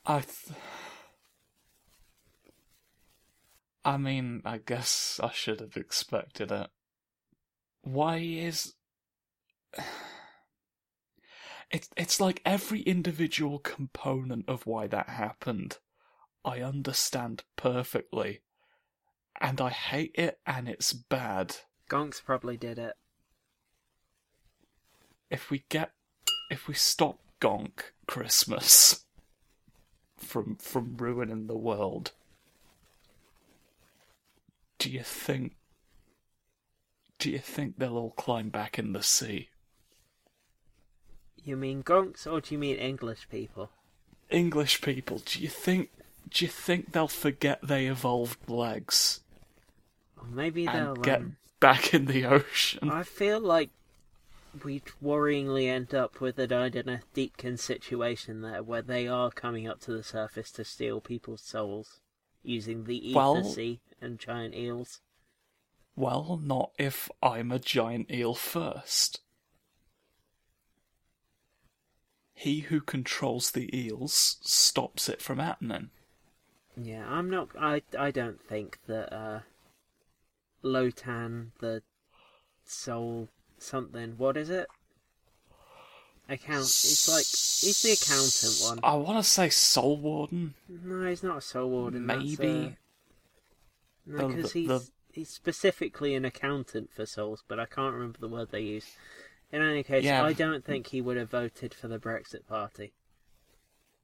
I 0.06 0.20
th- 0.20 0.56
I 3.84 3.96
mean, 3.96 4.40
I 4.44 4.58
guess 4.58 5.18
I 5.20 5.32
should 5.32 5.58
have 5.58 5.76
expected 5.76 6.52
it. 6.52 6.68
Why 7.82 8.18
is 8.18 8.74
It's 11.72 11.88
it's 11.96 12.20
like 12.20 12.40
every 12.46 12.82
individual 12.82 13.58
component 13.58 14.48
of 14.48 14.64
why 14.64 14.86
that 14.86 15.08
happened. 15.08 15.78
I 16.44 16.60
understand 16.60 17.42
perfectly. 17.56 18.42
And 19.40 19.60
I 19.60 19.70
hate 19.70 20.12
it 20.14 20.38
and 20.46 20.68
it's 20.68 20.92
bad. 20.92 21.56
Gonks 21.90 22.22
probably 22.24 22.56
did 22.56 22.78
it. 22.78 22.94
if 25.30 25.50
we 25.50 25.64
get 25.68 25.90
if 26.50 26.66
we 26.68 26.74
stop 26.74 27.18
gonk 27.40 27.92
christmas 28.06 29.04
from 30.16 30.56
from 30.56 30.96
ruining 30.96 31.46
the 31.46 31.56
world 31.56 32.12
do 34.78 34.90
you 34.90 35.02
think 35.02 35.54
do 37.18 37.30
you 37.30 37.38
think 37.38 37.78
they'll 37.78 37.96
all 37.96 38.10
climb 38.10 38.48
back 38.50 38.78
in 38.78 38.92
the 38.92 39.02
sea 39.02 39.48
You 41.44 41.56
mean 41.56 41.82
Gonks, 41.82 42.26
or 42.26 42.40
do 42.40 42.54
you 42.54 42.58
mean 42.58 42.76
English 42.76 43.28
people? 43.30 43.70
english 44.30 44.80
people 44.80 45.20
do 45.24 45.40
you 45.40 45.48
think 45.48 45.90
do 46.28 46.44
you 46.44 46.50
think 46.50 46.92
they'll 46.92 47.08
forget 47.08 47.58
they 47.62 47.86
evolved 47.86 48.48
legs 48.48 49.20
Or 50.16 50.26
maybe 50.28 50.66
they'll. 50.66 50.94
get 50.96 51.20
um, 51.20 51.36
back 51.60 51.92
in 51.94 52.06
the 52.06 52.24
ocean 52.24 52.90
I 52.90 53.02
feel 53.02 53.38
like 53.40 53.70
we'd 54.64 54.86
worryingly 55.02 55.68
end 55.68 55.94
up 55.94 56.20
with 56.20 56.38
a 56.38 56.48
Idoneth 56.48 57.04
Deepkin 57.14 57.58
situation 57.58 58.40
there, 58.40 58.62
where 58.62 58.82
they 58.82 59.06
are 59.06 59.30
coming 59.30 59.68
up 59.68 59.80
to 59.82 59.92
the 59.92 60.02
surface 60.02 60.50
to 60.52 60.64
steal 60.64 61.00
people's 61.00 61.42
souls 61.42 62.00
using 62.42 62.84
the 62.84 63.10
ether 63.10 63.16
Well- 63.16 63.44
sea 63.44 63.80
and 64.00 64.18
giant 64.18 64.54
eels. 64.54 65.00
well 65.94 66.40
not 66.42 66.70
if 66.78 67.10
i'm 67.22 67.52
a 67.52 67.58
giant 67.58 68.10
eel 68.10 68.34
first 68.34 69.20
he 72.32 72.60
who 72.60 72.80
controls 72.80 73.50
the 73.50 73.68
eels 73.78 74.38
stops 74.40 75.10
it 75.10 75.20
from 75.20 75.38
happening. 75.38 75.90
Yeah, 76.74 77.06
I'm 77.06 77.28
not. 77.28 77.48
I 77.60 77.82
I 77.98 78.10
don't 78.10 78.40
think 78.40 78.78
that 78.86 79.12
uh, 79.12 79.40
Lotann, 80.62 81.50
the 81.60 81.82
soul 82.64 83.28
something. 83.58 84.14
What 84.16 84.36
is 84.36 84.50
it? 84.50 84.66
Account. 86.28 86.60
It's 86.62 87.08
like 87.08 87.24
he's 87.26 87.82
the 87.82 87.92
accountant 87.92 88.54
one. 88.62 88.78
I 88.84 88.94
want 88.96 89.22
to 89.22 89.28
say 89.28 89.48
Soul 89.50 89.96
Warden. 89.96 90.54
No, 90.68 91.08
he's 91.08 91.22
not 91.24 91.38
a 91.38 91.40
soul 91.40 91.70
warden. 91.70 92.06
Maybe. 92.06 92.76
uh, 94.08 94.16
no, 94.18 94.28
because 94.28 94.52
he's 94.52 94.68
the- 94.68 94.88
he's 95.12 95.28
specifically 95.28 96.14
an 96.14 96.24
accountant 96.24 96.92
for 96.92 97.04
souls, 97.04 97.42
but 97.48 97.58
I 97.58 97.66
can't 97.66 97.94
remember 97.94 98.18
the 98.20 98.28
word 98.28 98.50
they 98.52 98.60
use. 98.60 98.86
In 99.50 99.60
any 99.60 99.82
case, 99.82 100.04
Yeah. 100.04 100.22
I 100.24 100.32
don't 100.32 100.64
think 100.64 100.86
he 100.88 101.00
would 101.00 101.16
have 101.16 101.30
voted 101.30 101.74
for 101.74 101.88
the 101.88 101.98
Brexit 101.98 102.46
Party. 102.46 102.92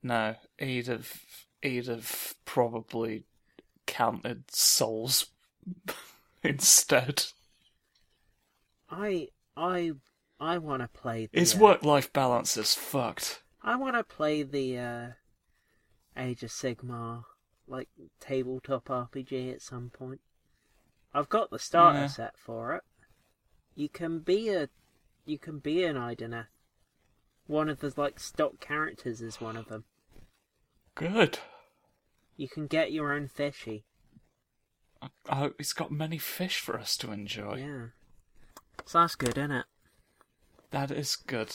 No, 0.03 0.35
he'd 0.59 0.89
have 0.89 1.23
he'd 1.63 1.87
have 1.87 2.35
probably 2.45 3.25
counted 3.87 4.51
souls 4.51 5.27
instead. 6.47 7.25
I 8.91 9.29
I 9.57 9.93
I 10.39 10.59
want 10.59 10.83
to 10.83 10.89
play. 10.89 11.27
The, 11.27 11.41
His 11.41 11.55
uh, 11.55 11.59
work 11.59 11.83
life 11.83 12.13
balance 12.13 12.57
is 12.57 12.75
fucked. 12.75 13.43
I 13.63 13.77
want 13.77 13.97
to 13.97 14.05
play 14.05 14.43
the 14.43 14.79
uh, 14.79 15.07
Age 16.17 16.43
of 16.43 16.51
Sigmar 16.51 17.25
like 17.67 17.89
tabletop 18.21 18.85
RPG 18.87 19.53
at 19.53 19.63
some 19.63 19.91
point. 19.91 20.21
I've 21.13 21.29
got 21.29 21.51
the 21.51 21.59
starter 21.59 22.01
Yeah. 22.01 22.07
set 22.07 22.39
for 22.39 22.75
it. 22.75 22.83
You 23.75 23.89
can 23.89 24.21
be 24.21 24.51
a, 24.51 24.69
you 25.25 25.39
can 25.39 25.59
be 25.59 25.83
an 25.85 25.97
Idoneth. 25.97 26.47
One 27.47 27.69
of 27.69 27.81
the 27.81 27.93
like 27.97 28.21
stock 28.21 28.61
characters 28.61 29.21
is 29.21 29.41
one 29.41 29.57
of 29.57 29.67
them. 29.69 29.85
Good. 30.95 31.39
You 32.37 32.49
can 32.49 32.67
get 32.67 32.93
your 32.93 33.13
own 33.13 33.29
fishy. 33.29 33.86
I, 35.03 35.09
I 35.29 35.37
hope 35.37 35.55
he's 35.59 35.73
got 35.73 35.91
many 35.91 36.19
fish 36.19 36.59
for 36.59 36.79
us 36.79 36.97
to 36.99 37.13
enjoy. 37.13 37.57
Yeah. 37.57 37.87
So 38.85 39.01
that's 39.01 39.15
good, 39.15 39.39
isn't 39.39 39.53
it? 39.53 39.67
That 40.71 40.91
is 40.91 41.17
good. 41.17 41.53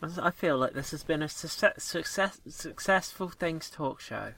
I 0.00 0.30
feel 0.30 0.56
like 0.56 0.74
this 0.74 0.92
has 0.92 1.02
been 1.02 1.22
a 1.22 1.28
success, 1.28 1.82
success, 1.82 2.40
successful 2.48 3.28
Things 3.28 3.68
Talk 3.68 4.00
show. 4.00 4.32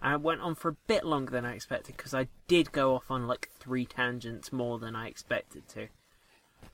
And 0.00 0.14
it 0.14 0.20
went 0.20 0.40
on 0.40 0.54
for 0.54 0.68
a 0.68 0.76
bit 0.86 1.04
longer 1.04 1.30
than 1.30 1.44
I 1.44 1.54
expected 1.54 1.96
because 1.96 2.14
I 2.14 2.28
did 2.48 2.72
go 2.72 2.94
off 2.94 3.10
on 3.10 3.26
like 3.26 3.50
three 3.58 3.84
tangents 3.84 4.52
more 4.52 4.78
than 4.78 4.94
I 4.96 5.08
expected 5.08 5.68
to. 5.70 5.88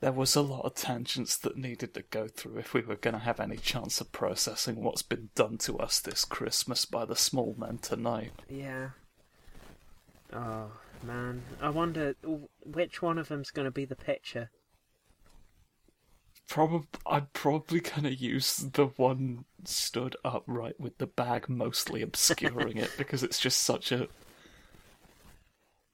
There 0.00 0.12
was 0.12 0.36
a 0.36 0.42
lot 0.42 0.64
of 0.64 0.74
tangents 0.74 1.36
that 1.38 1.56
needed 1.56 1.94
to 1.94 2.02
go 2.02 2.28
through 2.28 2.58
if 2.58 2.72
we 2.72 2.82
were 2.82 2.96
going 2.96 3.14
to 3.14 3.20
have 3.20 3.40
any 3.40 3.56
chance 3.56 4.00
of 4.00 4.12
processing 4.12 4.82
what's 4.82 5.02
been 5.02 5.30
done 5.34 5.58
to 5.58 5.78
us 5.78 5.98
this 6.00 6.24
Christmas 6.24 6.84
by 6.84 7.04
the 7.04 7.16
small 7.16 7.54
men 7.58 7.78
tonight. 7.78 8.32
Yeah. 8.48 8.90
Oh, 10.32 10.70
man. 11.02 11.42
I 11.60 11.70
wonder 11.70 12.14
which 12.64 13.02
one 13.02 13.18
of 13.18 13.28
them's 13.28 13.50
going 13.50 13.66
to 13.66 13.70
be 13.70 13.84
the 13.84 13.96
picture. 13.96 14.50
Probably, 16.48 16.88
I'm 17.06 17.28
probably 17.32 17.80
going 17.80 18.04
to 18.04 18.14
use 18.14 18.56
the 18.56 18.86
one 18.86 19.44
stood 19.64 20.16
upright 20.24 20.80
with 20.80 20.96
the 20.98 21.06
bag 21.06 21.48
mostly 21.48 22.00
obscuring 22.02 22.78
it 22.78 22.90
because 22.98 23.22
it's 23.22 23.38
just 23.38 23.62
such 23.62 23.92
a. 23.92 24.08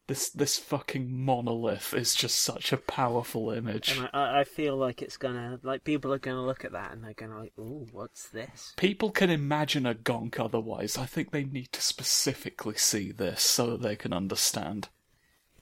This 0.07 0.29
this 0.29 0.59
fucking 0.59 1.25
monolith 1.25 1.95
is 1.95 2.14
just 2.14 2.37
such 2.37 2.73
a 2.73 2.77
powerful 2.77 3.51
image. 3.51 3.97
And 3.97 4.11
I, 4.12 4.40
I- 4.40 4.45
feel 4.45 4.77
like 4.77 5.01
it's 5.01 5.17
to, 5.17 5.59
like, 5.62 5.85
people 5.85 6.12
are 6.12 6.19
going 6.19 6.37
to 6.37 6.43
look 6.43 6.64
at 6.64 6.73
that 6.73 6.93
and 6.93 7.03
they're 7.03 7.14
going 7.14 7.33
to, 7.33 7.38
like, 7.38 7.53
ooh, 7.59 7.87
what's 7.90 8.29
this? 8.29 8.75
People 8.77 9.11
can 9.11 9.31
imagine 9.31 9.87
a 9.87 9.95
gonk 9.95 10.38
otherwise. 10.38 10.99
I 10.99 11.07
think 11.07 11.31
they 11.31 11.45
need 11.45 11.73
to 11.73 11.81
specifically 11.81 12.77
see 12.77 13.12
this 13.12 13.43
so 13.43 13.71
that 13.71 13.83
they 13.83 13.97
can 13.97 14.12
understand. 14.12 14.88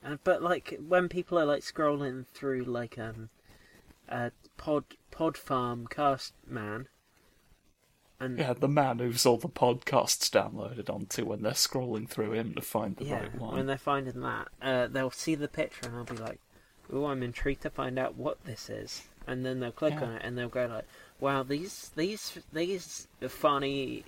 Uh, 0.05 0.17
but 0.25 0.43
like 0.43 0.77
when 0.85 1.09
people 1.09 1.39
are 1.39 1.45
like 1.45 1.63
scrolling 1.63 2.27
through 2.27 2.65
like 2.65 2.99
um 2.99 3.29
a 4.09 4.33
pod 4.57 4.85
pod 5.13 5.37
farm 5.37 5.87
cast 5.87 6.33
man 6.47 6.89
and 8.23 8.39
Yeah, 8.39 8.53
the 8.53 8.69
man 8.69 8.99
who's 8.99 9.27
all 9.27 9.37
the 9.39 9.49
podcasts 9.49 10.31
downloaded 10.31 10.89
onto 10.89 11.25
when 11.25 11.43
they're 11.43 11.53
scrolling 11.53 12.09
through 12.09 12.33
him 12.33 12.55
to 12.55 12.61
find 12.63 12.97
the 12.97 13.05
yeah, 13.05 13.21
right 13.21 13.35
one. 13.35 13.57
when 13.57 13.67
they're 13.67 13.79
finding 13.79 14.21
that 14.21 14.49
uh, 14.63 14.87
they'll 14.87 15.11
see 15.11 15.35
the 15.35 15.49
picture 15.49 15.87
and 15.87 15.95
they'll 15.95 16.17
be 16.17 16.23
like 16.23 16.39
oh 16.93 17.07
i'm 17.07 17.23
intrigued 17.23 17.63
to 17.63 17.71
find 17.71 17.99
out 17.99 18.17
what 18.17 18.45
this 18.45 18.69
is 18.71 19.03
and 19.27 19.45
then 19.47 19.61
they'll 19.61 19.73
click 19.73 19.95
Yeah. 19.95 20.05
on 20.05 20.13
it 20.15 20.23
and 20.25 20.37
they'll 20.37 20.49
go 20.49 20.67
like 20.67 20.87
wow 21.21 21.43
these 21.43 21.91
these 21.97 22.39
these 22.53 23.07
funny 23.29 24.05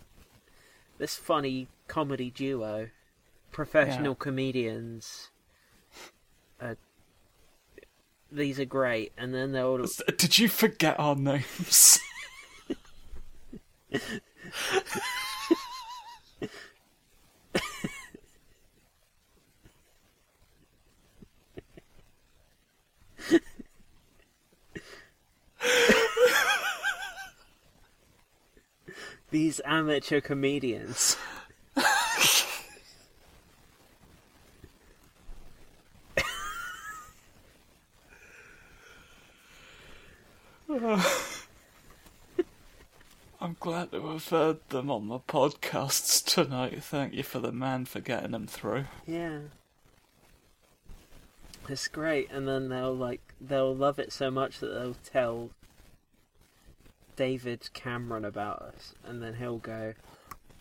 this 0.98 1.16
funny 1.16 1.68
comedy 1.88 2.30
duo 2.30 2.88
professional 3.52 4.14
comedians 4.14 5.30
uh, 6.60 6.74
these 8.32 8.58
are 8.58 8.64
great 8.64 9.12
and 9.16 9.32
then 9.34 9.52
they'll 9.52 9.86
Did 10.18 10.38
you 10.38 10.48
forget 10.48 10.98
our 10.98 11.14
names? 11.14 12.00
these 29.30 29.60
amateur 29.64 30.20
comedians 30.20 31.16
I'm 43.44 43.56
glad 43.60 43.92
to 43.92 44.00
have 44.08 44.26
heard 44.30 44.68
them 44.70 44.90
on 44.90 45.08
the 45.08 45.18
podcasts 45.18 46.24
tonight. 46.24 46.82
Thank 46.82 47.12
you 47.12 47.22
for 47.22 47.40
the 47.40 47.52
man 47.52 47.84
for 47.84 48.00
getting 48.00 48.30
them 48.30 48.46
through. 48.46 48.86
Yeah. 49.06 49.40
It's 51.68 51.86
great, 51.86 52.30
and 52.30 52.48
then 52.48 52.70
they'll 52.70 52.96
like 52.96 53.20
they'll 53.38 53.76
love 53.76 53.98
it 53.98 54.14
so 54.14 54.30
much 54.30 54.60
that 54.60 54.68
they'll 54.68 54.96
tell 55.04 55.50
David 57.16 57.68
Cameron 57.74 58.24
about 58.24 58.62
us, 58.62 58.94
and 59.04 59.22
then 59.22 59.34
he'll 59.34 59.58
go, 59.58 59.92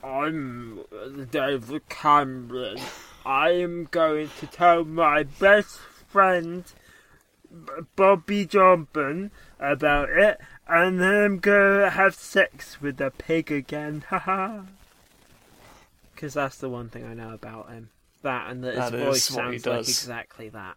"I'm 0.03 0.81
David 1.31 1.87
Cameron. 1.87 2.79
I 3.25 3.51
am 3.51 3.87
going 3.91 4.29
to 4.41 4.47
tell 4.47 4.83
my 4.83 5.23
best 5.23 5.77
friend 6.09 6.65
Bobby 7.95 8.45
Johnson 8.45 9.31
about 9.57 10.09
it, 10.09 10.41
and 10.67 10.99
then 10.99 11.13
I'm 11.15 11.39
gonna 11.39 11.89
have 11.91 12.15
sex 12.15 12.81
with 12.81 12.97
the 12.97 13.11
pig 13.11 13.51
again." 13.51 14.03
Haha. 14.09 14.61
Because 16.13 16.33
that's 16.35 16.57
the 16.57 16.69
one 16.69 16.89
thing 16.89 17.05
I 17.05 17.13
know 17.13 17.33
about 17.33 17.69
him. 17.69 17.89
That 18.21 18.49
and 18.49 18.63
that 18.63 18.75
his 18.75 18.91
That 18.91 18.93
is 18.95 19.03
voice 19.03 19.31
what 19.31 19.51
he 19.53 19.59
sounds 19.59 19.65
like 19.65 19.77
does. 19.79 19.89
exactly 19.89 20.49
that. 20.49 20.75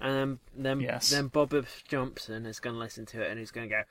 And 0.00 0.14
then 0.14 0.38
then, 0.56 0.80
Yes. 0.80 1.10
then 1.10 1.28
Bob 1.28 1.54
Johnson 1.86 2.46
is 2.46 2.60
going 2.60 2.74
to 2.74 2.80
listen 2.80 3.06
to 3.06 3.22
it 3.22 3.30
and 3.30 3.38
he's 3.38 3.50
going 3.50 3.68
to 3.68 3.74
go, 3.76 3.82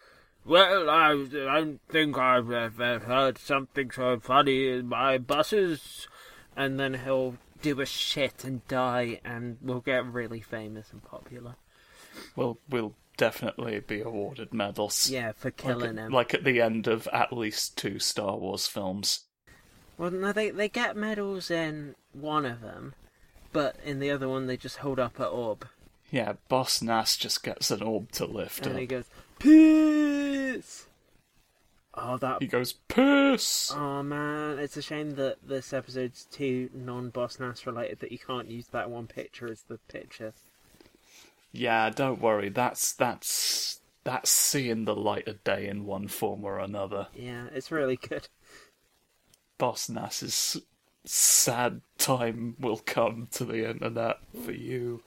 "Well, 0.45 0.89
I 0.89 1.13
don't 1.31 1.79
think 1.89 2.17
I've 2.17 2.51
ever 2.51 2.99
heard 2.99 3.38
something 3.38 3.91
so 3.91 4.19
funny 4.19 4.67
in 4.69 4.88
my 4.88 5.17
buses." 5.17 6.07
And 6.55 6.79
then 6.79 6.95
he'll 6.95 7.38
do 7.62 7.79
a 7.81 7.86
shit 7.86 8.43
and 8.43 8.67
die, 8.67 9.19
and 9.23 9.57
we'll 9.62 9.81
get 9.81 10.05
really 10.05 10.41
famous 10.41 10.91
and 10.91 11.03
popular. 11.03 11.55
We'll 12.36 12.57
we'll 12.69 12.95
definitely 13.17 13.80
be 13.80 14.01
awarded 14.01 14.53
medals. 14.53 15.10
Yeah, 15.10 15.32
for 15.34 15.47
Like 15.49 15.58
killing 15.58 15.97
at, 15.97 16.06
him. 16.06 16.12
like 16.13 16.34
at 16.34 16.43
the 16.43 16.62
end 16.62 16.88
of 16.88 17.08
at 17.12 17.34
least 17.34 17.77
two 17.77 17.99
Star 17.99 18.38
Wars 18.38 18.67
films. 18.67 19.21
Well, 19.97 20.12
no, 20.12 20.32
they 20.32 20.51
they 20.51 20.69
get 20.69 20.95
medals 20.95 21.49
in 21.51 21.95
one 22.13 22.45
of 22.45 22.62
them, 22.62 22.93
but 23.51 23.75
in 23.84 23.99
the 23.99 24.12
other 24.12 24.30
one 24.30 24.45
they 24.47 24.56
just 24.58 24.77
hold 24.77 24.99
up 24.99 25.19
an 25.19 25.25
orb, 25.25 25.67
Yeah, 26.12 26.34
Boss 26.49 26.82
Nass 26.82 27.17
just 27.17 27.43
gets 27.43 27.71
an 27.71 27.82
orb 27.82 28.12
to 28.13 28.25
lift 28.25 28.65
and 28.65 28.75
up. 28.75 28.80
he 28.82 28.86
goes, 28.86 29.06
"Peace." 29.39 30.86
Oh, 31.99 32.15
that. 32.17 32.43
He 32.43 32.47
goes, 32.47 32.73
piss! 32.73 33.73
Oh 33.75 34.03
man, 34.03 34.60
it's 34.60 34.77
a 34.77 34.84
shame 34.84 35.15
that 35.15 35.38
this 35.47 35.73
episode's 35.73 36.25
too 36.25 36.69
non-Boss 36.71 37.39
Nass 37.39 37.65
related 37.65 38.01
that 38.01 38.12
you 38.12 38.19
can't 38.19 38.51
use 38.51 38.67
that 38.67 38.91
one 38.91 39.08
picture 39.08 39.47
as 39.51 39.63
the 39.63 39.80
picture. 39.88 40.34
Yeah, 41.58 41.89
don't 41.89 42.22
worry. 42.22 42.50
That's 42.50 42.93
that's 42.93 43.80
that's 44.04 44.30
seeing 44.30 44.86
the 44.86 44.96
light 44.96 45.28
of 45.28 45.43
day 45.43 45.67
in 45.67 45.86
one 45.86 46.08
form 46.08 46.46
or 46.46 46.60
another. 46.60 47.08
Yeah, 47.15 47.48
it's 47.52 47.72
really 47.72 47.98
good. 47.98 48.28
Boss 49.58 49.89
Nass's 49.89 50.62
sad 51.04 51.82
time 51.98 52.56
will 52.60 52.78
come 52.78 53.28
to 53.32 53.43
the 53.43 53.67
internet 53.67 54.20
for 54.46 54.52
you. 54.52 55.02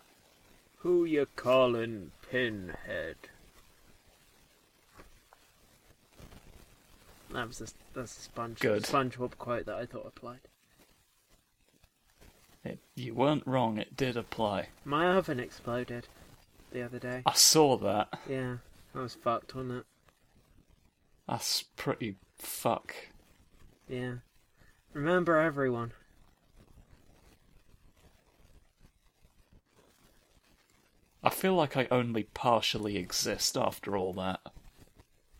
Who 0.78 1.04
you 1.04 1.28
calling 1.36 2.10
Pinhead? 2.28 3.16
That 7.32 7.46
was 7.46 7.60
a, 7.60 7.66
that's 7.94 8.18
a 8.18 8.20
sponge 8.22 8.58
Good. 8.58 8.82
SpongeBob 8.82 9.38
quote 9.38 9.66
that 9.66 9.76
I 9.76 9.86
thought 9.86 10.06
applied. 10.06 10.40
It, 12.64 12.80
you 12.96 13.14
weren't 13.14 13.46
wrong, 13.46 13.78
it 13.78 13.96
did 13.96 14.16
apply. 14.16 14.68
My 14.84 15.06
oven 15.14 15.38
exploded 15.38 16.08
the 16.70 16.82
other 16.82 16.98
day. 16.98 17.22
I 17.26 17.34
saw 17.34 17.76
that. 17.78 18.08
Yeah, 18.28 18.56
I 18.94 19.00
was 19.00 19.14
fucked 19.14 19.56
on 19.56 19.70
it. 19.70 19.84
That's 21.28 21.62
pretty 21.76 22.16
fuck. 22.36 22.94
Yeah. 23.88 24.14
Remember 24.92 25.36
everyone. 25.36 25.92
I 31.22 31.30
feel 31.30 31.54
like 31.54 31.76
I 31.76 31.86
only 31.90 32.24
partially 32.24 32.96
exist 32.96 33.56
after 33.56 33.96
all 33.96 34.12
that. 34.14 34.40